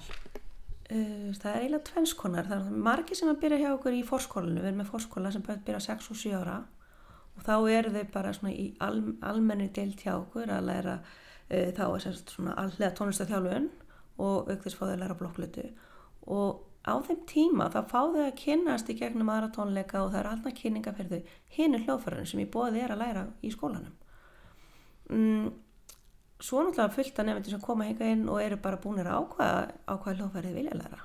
Uh, 0.91 1.31
það 1.37 1.51
er 1.51 1.59
eiginlega 1.59 1.87
tvennskonar. 1.91 2.47
Það 2.49 2.69
er 2.71 2.79
margi 2.89 3.17
sem 3.17 3.31
að 3.31 3.41
byrja 3.43 3.59
hjá 3.61 3.71
okkur 3.75 3.95
í 3.95 4.05
fórskólinu. 4.07 4.59
Við 4.59 4.71
erum 4.71 4.81
með 4.81 4.89
fórskóla 4.91 5.33
sem 5.33 5.45
byrja 5.45 5.83
6 5.87 6.09
og 6.11 6.21
7 6.23 6.33
ára 6.41 6.57
og 7.37 7.45
þá 7.45 7.53
eru 7.71 7.93
þau 7.93 8.01
bara 8.11 8.33
í 8.51 8.65
al, 8.83 8.97
almenni 9.23 9.69
deilt 9.71 10.01
hjá 10.03 10.15
okkur 10.17 10.51
að 10.51 10.67
læra 10.67 10.97
uh, 10.99 11.69
þá 11.77 11.85
er 11.85 12.03
sérst 12.03 12.33
svona 12.35 12.57
allega 12.59 12.91
tónlistathjálfun 12.97 13.69
og 14.21 14.51
aukþess 14.51 14.77
fá 14.77 14.83
þau 14.83 14.93
að 14.95 15.01
læra 15.05 15.17
blokklutu 15.21 15.69
og 16.27 16.67
á 16.85 16.97
þeim 17.05 17.23
tíma 17.29 17.69
þá 17.73 17.81
fá 17.89 17.99
þau 18.11 18.21
að 18.25 18.37
kynast 18.41 18.89
í 18.89 18.97
gegnum 18.97 19.29
aðra 19.31 19.51
tónleika 19.55 20.01
og 20.01 20.11
það 20.13 20.21
er 20.21 20.29
alltaf 20.31 20.57
kynninga 20.57 20.93
fyrir 20.97 21.11
þau 21.11 21.35
hinn 21.57 21.77
er 21.77 21.85
hljóðfærarinn 21.85 22.29
sem 22.31 22.41
ég 22.43 22.53
bóði 22.53 22.81
er 22.81 22.93
að 22.93 23.03
læra 23.03 23.25
í 23.41 23.51
skólanum. 23.53 23.93
Mm, 25.11 25.51
svo 26.41 26.63
náttúrulega 26.65 26.95
fullt 26.95 27.19
af 27.21 27.27
nefndir 27.27 27.55
sem 27.55 27.61
koma 27.61 27.87
hinga 27.89 28.09
inn 28.11 28.27
og 28.29 28.41
eru 28.41 28.57
bara 28.61 28.81
búinir 28.81 29.09
að 29.09 29.21
ákvaða 29.21 29.61
á 29.87 29.93
hvað 29.93 30.17
hljóðfærið 30.17 30.57
vilja 30.57 30.79
læra. 30.79 31.03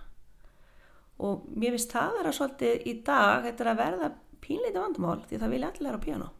Og 1.26 1.46
mér 1.52 1.76
finnst 1.76 1.92
það 1.92 2.18
vera 2.20 2.32
svolítið 2.38 2.88
í 2.88 2.96
dag 3.06 3.46
þetta 3.46 3.70
að 3.72 3.78
verða 3.82 4.10
pínleiti 4.40 4.80
vandamál 4.80 5.22
því 5.28 5.40
það 5.42 5.54
vilja 5.56 5.70
allir 5.72 5.88
læra 5.88 6.02
piano 6.02 6.32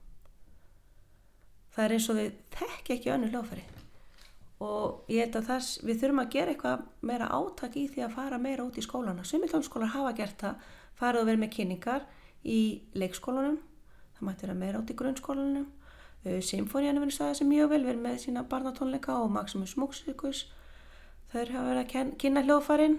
það 1.77 1.85
er 1.85 1.95
eins 1.97 2.09
og 2.09 2.17
við 2.17 2.37
þekk 2.57 2.93
ekki 2.95 3.13
önnu 3.13 3.29
hljóðfæri. 3.33 3.65
Og 4.65 5.11
ég 5.13 5.27
held 5.27 5.35
að 5.37 5.49
þess, 5.51 5.73
við 5.85 5.99
þurfum 6.01 6.23
að 6.23 6.31
gera 6.33 6.53
eitthvað 6.55 6.85
meira 7.11 7.27
átak 7.37 7.75
í 7.77 7.83
því 7.93 8.05
að 8.07 8.15
fara 8.15 8.39
meira 8.41 8.65
út 8.65 8.79
í 8.81 8.85
skólana. 8.85 9.25
Sumiltónskólar 9.29 9.93
hafa 9.93 10.15
gert 10.17 10.41
það 10.41 10.71
farið 10.97 11.21
að 11.21 11.29
vera 11.31 11.43
með 11.43 11.53
kynningar 11.59 12.07
í 12.49 12.61
leikskólanum 12.97 13.59
það 14.17 14.29
mætti 14.31 14.47
vera 14.47 14.57
meira 14.63 14.81
út 14.81 14.93
í 14.93 14.97
grunnskólanum 14.97 15.67
Eh, 16.27 16.41
Symfónían 16.43 16.97
er 16.97 17.05
verið 17.05 17.15
staðið 17.21 17.37
sem 17.39 17.51
mjög 17.53 17.69
vel 17.71 17.83
verið 17.87 18.01
með 18.03 18.17
sína 18.25 18.43
barnatónleika 18.51 19.15
og 19.23 19.29
Maximus 19.31 19.77
Múksikus 19.79 20.47
þau 21.31 21.43
hafa 21.45 21.67
verið 21.69 21.83
að 21.83 22.15
kynna 22.19 22.43
hljóðfærin 22.43 22.97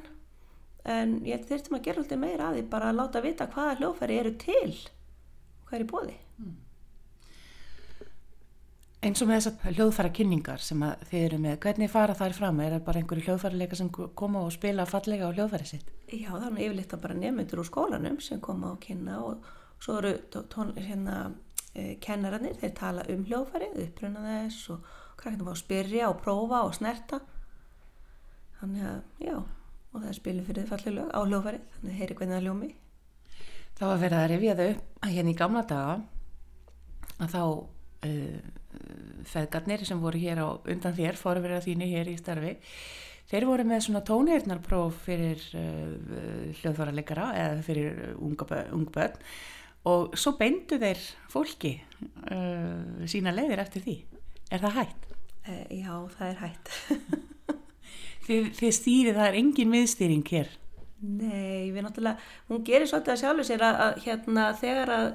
en 0.88 1.18
ég 1.28 1.44
þurftum 1.50 1.76
að 1.76 1.84
gera 1.88 2.04
alltaf 2.04 2.22
meira 2.22 2.46
að 2.48 2.60
því 2.60 2.64
bara 2.72 2.92
að 2.92 3.02
láta 3.02 3.24
vita 3.26 3.50
hvaða 3.52 3.74
hljóðfæri 3.82 4.20
eru 4.22 4.32
til 4.40 4.78
hvað 5.68 5.76
er 5.76 5.84
í 5.84 5.88
bóði 5.92 6.16
mm. 6.38 6.54
eins 9.10 9.24
og 9.26 9.32
með 9.32 9.42
þessar 9.42 9.76
hljóðfæra 9.76 10.14
kynningar 10.20 10.64
sem 10.64 10.86
þið 11.10 11.26
eru 11.26 11.40
með 11.48 11.58
hvernig 11.66 11.92
fara 11.92 12.16
þær 12.22 12.38
fram, 12.38 12.62
er 12.64 12.78
það 12.78 12.86
bara 12.88 13.02
einhverju 13.02 13.26
hljóðfærileika 13.26 13.82
sem 13.82 13.90
koma 13.92 14.46
og 14.46 14.56
spila 14.56 14.88
fallega 14.88 15.28
á 15.28 15.36
hljóðfæri 15.36 15.68
sitt? 15.74 15.92
Já, 16.14 16.32
er 16.32 16.48
yfirleitt 16.54 16.96
að 16.96 17.04
bara 17.04 17.20
nefnundur 17.20 17.66
úr 17.66 17.68
skólanum 17.68 18.22
sem 18.24 18.40
koma 18.40 18.72
og 18.78 18.80
kynna 18.88 19.20
og 19.26 19.52
svo 19.84 20.00
eru 20.00 20.16
tón, 20.32 20.72
hérna 20.80 21.26
Eh, 21.78 21.94
kennararnir, 22.02 22.58
þeir 22.58 22.74
tala 22.78 23.06
um 23.14 23.26
hljóðfæri 23.28 23.70
uppruna 23.84 24.24
þess 24.26 24.72
og 24.74 24.90
krakkinu 25.20 25.46
fá 25.46 25.54
að 25.54 25.62
spyrja 25.62 26.10
og 26.10 26.20
prófa 26.24 26.64
og 26.66 26.74
snerta. 26.78 27.22
Þannig 28.58 28.90
að, 28.90 29.00
já 29.22 29.38
og 29.98 30.04
það 30.04 30.12
er 30.12 30.20
spilum 30.20 30.46
fyrir 30.48 30.70
fallið 30.70 30.96
lög 30.98 31.10
á 31.10 31.20
hljóðfæri 31.24 31.64
þannig 31.74 31.90
að 31.94 31.98
heyri 32.02 32.20
hvernig 32.20 32.38
það 32.38 32.46
ljómi 32.48 32.70
Það 33.78 33.90
var 33.92 34.00
verið 34.04 34.20
að 34.20 34.30
revja 34.32 34.56
þau 34.58 34.70
að 35.08 35.12
hérna 35.16 35.34
í 35.34 35.40
gamla 35.42 35.64
daga 35.70 35.98
að 37.18 37.34
þá 37.34 37.42
uh, 37.48 38.40
feðgarnir 39.32 39.84
sem 39.90 40.02
voru 40.02 40.22
hér 40.22 40.42
á 40.42 40.48
undan 40.58 40.98
þér, 40.98 41.20
að 41.58 41.68
þínu 41.68 41.90
hér 41.92 42.10
í 42.12 42.18
starfi 42.20 42.54
þeir 43.28 43.48
voru 43.50 43.68
með 43.68 43.84
svona 43.86 44.04
tónheirnarpróf 44.08 45.04
fyrir 45.06 45.46
uh, 45.58 46.50
hljóðfæralegara 46.62 47.30
eða 47.38 47.64
fyrir 47.66 48.04
unga 48.18 48.50
börn 48.50 49.24
og 49.88 50.18
svo 50.20 50.36
beindu 50.40 50.80
þeir 50.82 51.02
fólki 51.32 51.74
uh, 52.32 53.06
sína 53.10 53.34
leiðir 53.36 53.64
eftir 53.64 53.86
því. 53.86 53.98
Er 54.52 54.64
það 54.64 54.78
hægt? 54.82 55.08
Uh, 55.48 55.66
já, 55.80 55.94
það 56.18 56.28
er 56.30 56.42
hægt 56.44 56.72
þið, 58.28 58.50
þið 58.58 58.74
stýrið, 58.80 59.20
það 59.20 59.30
er 59.30 59.40
engin 59.42 59.72
miðstýring 59.72 60.26
hér. 60.34 60.52
Nei, 60.98 61.70
við 61.72 61.84
náttúrulega 61.86 62.50
hún 62.50 62.64
gerir 62.66 62.90
svolítið 62.90 63.14
að 63.14 63.22
sjálfu 63.22 63.46
sér 63.46 63.64
að, 63.68 63.82
að 63.86 64.00
hérna, 64.08 64.48
þegar 64.58 64.94
að 64.96 65.08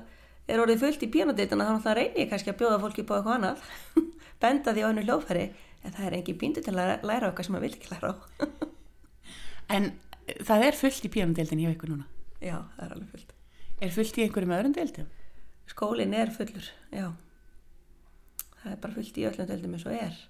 er 0.52 0.62
orðið 0.62 0.84
fullt 0.84 1.04
í 1.04 1.10
bíónadeitina 1.10 1.66
þá 1.66 1.72
náttúrulega 1.72 1.98
reynir 1.98 2.22
ég 2.22 2.30
kannski 2.30 2.52
að 2.52 2.58
bjóða 2.62 2.78
fólki 2.82 3.04
búið 3.06 3.20
eitthvað 3.20 3.36
annað 3.36 3.66
benda 4.42 4.74
því 4.74 4.84
á 4.84 4.88
hennu 4.88 5.04
hljófæri 5.06 5.44
en 5.82 5.94
það 5.96 6.06
er 6.06 6.16
engin 6.18 6.40
bíndu 6.40 6.64
til 6.64 6.74
að 6.76 7.06
læra 7.08 7.30
okkar 7.30 7.46
sem 7.46 7.56
maður 7.56 7.66
vil 7.66 7.76
ekki 7.78 7.92
læra 7.92 8.12
á. 8.12 8.16
En 9.74 9.92
það 10.46 10.66
er 10.68 10.78
fullt 10.78 11.06
í 11.06 11.12
bíónadeildin 11.14 11.62
hjá 11.62 11.70
ykkur 11.74 11.94
núna? 11.94 12.08
Já, 12.38 12.58
það 12.76 12.84
er 12.86 12.96
alveg 12.96 13.14
fullt 13.14 13.38
Er 13.82 13.90
fullt 13.90 14.14
í 14.14 14.22
einhverjum 14.22 14.54
öðrum 14.54 14.74
deildum? 14.76 15.06
Skólinn 15.66 16.12
er 16.14 16.30
fullur, 16.30 16.68
já. 16.94 17.08
Það 18.60 18.68
er 18.70 18.80
bara 18.84 18.94
fullt 18.94 19.16
í 19.18 19.24
öllum 19.26 19.48
deildum 19.48 19.74
eins 19.74 19.86
og 19.90 19.96
er. 19.96 20.20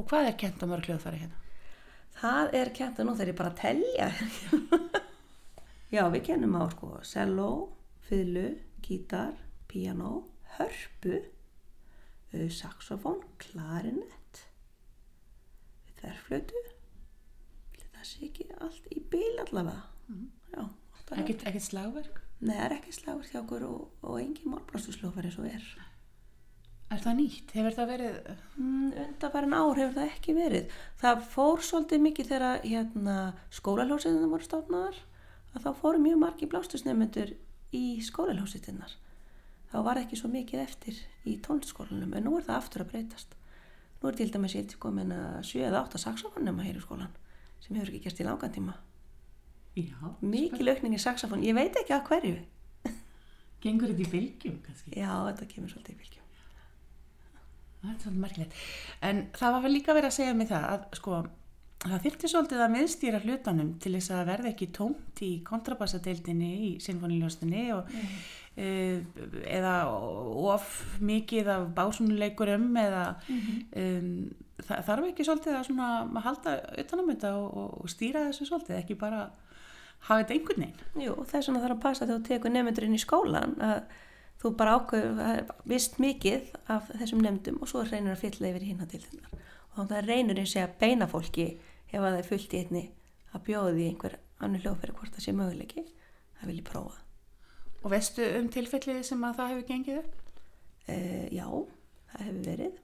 Og 0.00 0.06
hvað 0.08 0.28
er 0.30 0.38
kent 0.40 0.64
á 0.64 0.66
mörg 0.70 0.88
hljóðfæri 0.88 1.20
hérna? 1.20 1.40
Það 2.16 2.56
er 2.62 2.70
kent 2.78 3.00
að 3.02 3.08
nú 3.08 3.14
þegar 3.18 3.32
ég 3.32 3.38
bara 3.42 3.52
telja. 3.60 4.08
já, 5.96 6.02
við 6.14 6.24
kennum 6.30 6.56
á 6.56 6.64
sko 6.72 6.90
cello, 7.10 7.50
fiðlu, 8.08 8.46
gítar, 8.88 9.36
piano, 9.68 10.14
hörpu, 10.56 11.20
saxofón, 12.32 13.20
klarinett, 13.42 14.44
þerflötu. 16.00 16.64
Það 17.92 18.08
sé 18.08 18.26
ekki 18.30 18.48
allt 18.64 18.88
í 18.96 19.04
bíl 19.12 19.36
allavega. 19.44 19.84
Mm. 20.08 20.28
Já, 20.56 20.62
Ekkert 21.20 21.60
slagverk? 21.60 22.21
Nei, 22.42 22.56
það 22.56 22.64
er 22.64 22.76
ekki 22.76 22.92
slagur 22.96 23.28
hjá 23.30 23.40
okkur 23.42 23.64
og, 23.68 23.82
og 24.02 24.18
engin 24.18 24.50
málblástuslófar 24.50 25.28
eins 25.28 25.38
og 25.38 25.46
er. 25.46 25.66
Er 26.92 27.00
það 27.00 27.14
nýtt? 27.20 27.52
Hefur 27.56 27.76
það 27.76 27.92
verið? 27.92 28.16
Mm, 28.58 28.88
undanfærin 29.04 29.54
ár 29.56 29.78
hefur 29.78 29.94
það 29.96 30.10
ekki 30.10 30.34
verið. 30.36 30.74
Það 31.00 31.22
fór 31.32 31.62
svolítið 31.64 32.02
mikið 32.08 32.28
þegar 32.32 32.66
hérna, 32.66 33.16
skólaljósitinu 33.54 34.28
voru 34.32 34.48
stofnaðar 34.48 34.98
að 35.52 35.64
þá 35.64 35.70
fóru 35.78 36.02
mjög 36.02 36.20
margi 36.20 36.50
blástusnefnendur 36.52 37.32
í 37.72 37.84
skólaljósitinnar. 38.04 38.98
Þá 39.72 39.78
var 39.86 40.02
ekki 40.02 40.18
svo 40.20 40.28
mikið 40.32 40.66
eftir 40.66 40.98
í 41.24 41.38
tónskólanum 41.40 42.12
en 42.18 42.26
nú 42.26 42.36
er 42.36 42.44
það 42.48 42.58
aftur 42.58 42.84
að 42.84 42.92
breytast. 42.92 43.36
Nú 44.02 44.10
er 44.10 44.18
til 44.18 44.32
dæmis 44.34 44.58
ég 44.58 44.66
til 44.68 44.82
komin 44.82 45.14
að 45.14 45.44
7-8 45.48 46.00
saxofonnum 46.02 46.58
að 46.60 46.68
heyra 46.68 46.82
í 46.82 46.84
skólan 46.84 47.14
sem 47.62 47.78
hefur 47.78 47.94
ekki 47.94 48.08
gert 48.08 48.20
í 48.20 48.26
langan 48.26 48.52
tíma. 48.52 48.74
Já, 49.72 50.16
mikil 50.20 50.68
aukning 50.68 50.96
í 50.96 51.00
saxofón, 51.00 51.44
ég 51.46 51.56
veit 51.56 51.76
ekki 51.80 51.94
að 51.96 52.08
hverju. 52.10 52.40
Gengur 53.62 53.92
þetta 53.92 54.04
í 54.04 54.10
bylgjum 54.12 54.58
kannski? 54.66 54.90
já, 54.98 55.12
þetta 55.30 55.46
kemur 55.48 55.70
svolítið 55.70 55.94
í 55.94 56.00
fylgjum 56.02 56.20
Það 57.82 57.92
er 57.92 58.02
svolítið 58.02 58.22
merkilegt. 58.22 58.58
En 59.02 59.22
það 59.34 59.54
var 59.54 59.62
vel 59.64 59.72
líka 59.72 59.94
verið 59.96 60.08
að 60.10 60.16
segja 60.18 60.34
mig 60.38 60.50
það 60.50 60.66
að 60.68 60.84
sko, 60.98 61.16
það 61.82 62.04
þyrfti 62.04 62.30
svolítið 62.30 62.62
að 62.62 62.74
miðstýra 62.76 63.20
hlutanum 63.24 63.72
til 63.82 63.92
þess 63.96 64.12
að 64.14 64.28
verða 64.28 64.50
ekki 64.52 64.68
tómt 64.76 65.22
í 65.26 65.30
kontrabassadeildinni 65.46 66.52
í 66.68 66.70
sinfoniljóstinni 66.84 67.64
og 67.74 67.90
e, 68.54 68.68
eða 69.50 69.74
of 69.90 70.68
mikið 71.02 71.50
af 71.56 71.66
básunuleikurum 71.74 72.68
eða 72.84 73.04
um, 73.26 74.12
það 74.62 74.86
þarf 74.90 75.08
ekki 75.10 75.26
svolítið 75.26 75.58
að 75.58 75.68
svona 75.70 75.90
að 76.04 76.26
halda 76.28 76.56
utanum 76.84 77.10
þetta 77.14 77.34
og, 77.40 77.48
og, 77.50 77.72
og 77.82 77.94
stýra 77.96 78.28
þessu 78.28 78.46
svolítið, 78.46 78.78
ekki 78.78 78.98
bara 79.00 79.24
hafa 80.06 80.22
þetta 80.22 80.34
einhvern 80.36 80.64
veginn. 80.64 81.04
Jú, 81.04 81.16
það 81.28 81.38
er 81.38 81.44
svona 81.46 81.62
þarf 81.62 81.76
að 81.76 81.84
passa 81.84 82.06
þegar 82.06 82.18
þú 82.18 82.28
tekur 82.28 82.54
nefndur 82.54 82.86
inn 82.86 82.96
í 82.96 83.02
skólan 83.02 83.54
að 83.62 83.76
þú 84.42 84.50
bara 84.58 84.74
ákveður, 84.78 85.52
vist 85.70 86.00
mikið 86.02 86.48
af 86.74 86.88
þessum 86.90 87.22
nefndum 87.22 87.60
og 87.62 87.70
svo 87.70 87.84
reynir 87.86 88.16
að 88.16 88.24
fylla 88.24 88.50
yfir 88.50 88.66
hinn 88.66 88.82
að 88.82 88.96
til 88.96 89.02
þennar. 89.04 89.46
Og 89.70 89.76
þá 89.78 89.92
það 89.92 90.08
reynir 90.08 90.42
eins 90.42 90.56
og 90.56 90.64
að 90.64 90.74
beina 90.80 91.08
fólki 91.10 91.46
ef 91.92 92.00
að 92.00 92.08
það 92.08 92.18
er 92.18 92.28
fullt 92.28 92.56
í 92.56 92.62
einni 92.62 92.84
að 93.32 93.44
bjóða 93.46 93.76
því 93.76 93.86
einhver 93.88 94.18
annar 94.42 94.64
hljóðferð 94.64 94.98
hvort 94.98 95.14
það 95.14 95.24
sé 95.24 95.34
möguleiki, 95.36 95.84
það 96.40 96.50
vil 96.50 96.58
ég 96.58 96.66
prófa. 96.66 96.98
Og 97.82 97.92
veistu 97.92 98.26
um 98.38 98.48
tilfellið 98.52 99.00
sem 99.06 99.22
að 99.26 99.38
það 99.38 99.52
hefur 99.52 99.68
gengið 99.70 100.00
upp? 100.02 100.18
Uh, 100.88 101.26
já, 101.30 101.46
það 102.12 102.26
hefur 102.26 102.42
verið, 102.48 102.80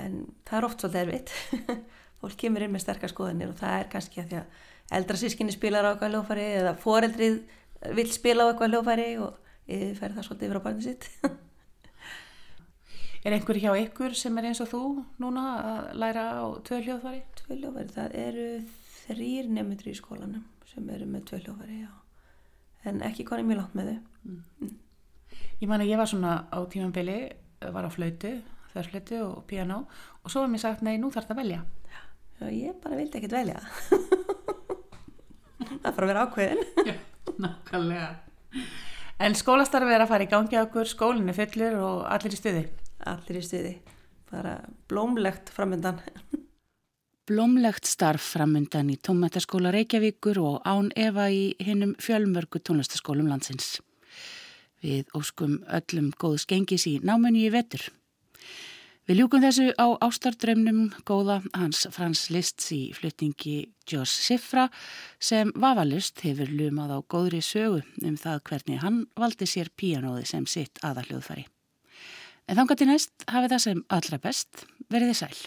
en 0.00 0.16
það 0.46 0.58
er 0.58 0.68
oft 0.68 0.82
svolítið 0.82 1.02
erfitt. 1.04 1.34
Fólk 2.20 2.38
kemur 2.40 2.64
inn 2.64 2.72
með 2.74 2.82
sterkar 2.82 3.12
skoðanir 3.12 3.52
og 3.52 3.58
það 3.60 3.78
er 3.78 3.90
kannski 3.92 4.22
að 4.22 4.30
því 4.30 4.38
að 4.40 4.64
eldra 4.94 5.18
sískinni 5.18 5.54
spilar 5.54 5.86
á 5.86 5.90
eitthvað 5.92 6.14
hljóðfæri 6.14 6.46
eða 6.60 6.76
foreldrið 6.82 7.40
vil 7.96 8.06
spila 8.14 8.46
á 8.46 8.48
eitthvað 8.50 8.72
hljóðfæri 8.72 9.10
og 9.24 9.36
yfir 9.66 10.14
það 10.14 10.26
svolítið 10.28 10.48
yfir 10.48 10.60
á 10.60 10.66
barnið 10.66 10.88
sitt. 10.88 11.10
Er 13.26 13.34
einhver 13.34 13.58
hjá 13.58 13.72
ykkur 13.74 14.12
sem 14.14 14.36
er 14.38 14.46
eins 14.46 14.60
og 14.62 14.68
þú 14.70 14.80
núna 15.18 15.44
að 15.58 15.86
læra 15.98 16.26
á 16.38 16.46
tvö 16.62 16.76
hljóðfari? 16.84 17.24
tvö 17.40 17.56
hljóðfæri, 17.56 17.94
það 17.96 18.12
eru 18.22 18.44
þrýr 19.00 19.48
nefndur 19.50 19.88
í 19.90 19.94
skólanum 19.98 20.44
sem 20.70 20.90
eru 20.94 21.08
með 21.10 21.24
tvö 21.30 21.40
hljóðfæri, 21.40 21.78
já. 21.82 21.90
En 22.86 23.02
ekki 23.02 23.26
konið 23.26 23.48
mjög 23.48 23.58
langt 23.58 23.74
með 23.74 23.90
þau. 23.90 24.70
Ég 25.58 25.66
man 25.72 25.82
að 25.82 25.90
ég 25.90 25.98
var 25.98 26.12
svona 26.12 26.36
á 26.54 26.58
tímanbili, 26.70 27.18
var 27.74 27.88
á 27.88 27.90
flautu, 27.90 28.32
þörflautu 28.76 29.18
og 29.24 29.42
piano 29.50 29.80
og 30.22 30.30
svo 30.30 30.44
var 30.44 30.52
mér 30.52 30.62
sagt, 30.62 30.86
nei, 30.86 30.94
nú 30.94 31.10
þarf 31.10 31.26
það 31.26 31.34
að 31.34 31.42
velja. 31.42 31.60
Já, 32.36 32.46
ég 32.52 32.78
bara 32.84 33.00
vildi 33.00 33.18
ekkert 33.18 33.38
velja. 33.40 33.58
það 35.82 35.90
er 35.90 35.96
bara 35.98 36.06
að 36.06 36.12
vera 36.12 36.24
ákveðin. 36.26 36.64
Já, 36.90 36.96
nákvæmlega. 37.42 38.08
En 39.26 39.36
skólastarfi 39.38 39.94
er 39.96 40.04
að 40.04 40.10
fara 40.12 40.26
í 40.26 40.32
gangi 40.32 40.58
okkur, 40.60 40.88
skólinn 40.90 41.32
er 41.32 41.38
fullur 41.38 41.78
og 41.80 42.02
allir 42.12 42.36
í 42.36 42.40
stuði. 42.40 42.64
Allir 43.08 43.40
í 43.40 43.44
stuði. 43.44 43.72
Bara 44.30 44.58
blómlegt 44.90 45.52
framöndan. 45.54 46.02
Blómlegt 47.26 47.88
starf 47.90 48.22
framundan 48.36 48.92
í 48.92 49.00
tónmæntaskóla 49.02 49.72
Reykjavíkur 49.74 50.38
og 50.38 50.60
án 50.62 50.92
Eva 50.94 51.24
í 51.26 51.56
hinnum 51.58 51.96
fjölmörgu 51.98 52.60
tónlistaskólum 52.62 53.26
landsins. 53.26 53.80
Við 54.78 55.08
óskum 55.16 55.56
öllum 55.66 56.12
góðs 56.14 56.44
gengis 56.46 56.86
í 56.86 57.00
námunni 57.02 57.48
í 57.48 57.50
vetur. 57.50 57.82
Við 59.06 59.20
ljúkum 59.20 59.38
þessu 59.44 59.68
á 59.78 59.86
ástardrömmnum 60.02 60.88
góða 61.06 61.36
hans 61.54 61.84
Frans 61.94 62.24
Lists 62.34 62.72
í 62.74 62.88
flutningi 62.90 63.68
Joss 63.86 64.10
Siffra 64.24 64.64
sem 65.22 65.52
vafalust 65.54 66.24
hefur 66.26 66.50
lumað 66.50 66.90
á 66.90 66.98
góðri 67.14 67.38
sögu 67.38 67.84
um 68.02 68.16
það 68.18 68.40
hvernig 68.50 68.82
hann 68.82 69.04
valdi 69.14 69.46
sér 69.46 69.70
píanóði 69.78 70.26
sem 70.26 70.48
sitt 70.50 70.82
aðaljóðfari. 70.82 71.46
En 72.50 72.58
þangar 72.58 72.80
til 72.82 72.90
næst 72.90 73.28
hafi 73.30 73.52
það 73.54 73.62
sem 73.68 73.84
allra 73.94 74.18
best 74.26 74.66
veriði 74.90 75.14
sæl. 75.22 75.38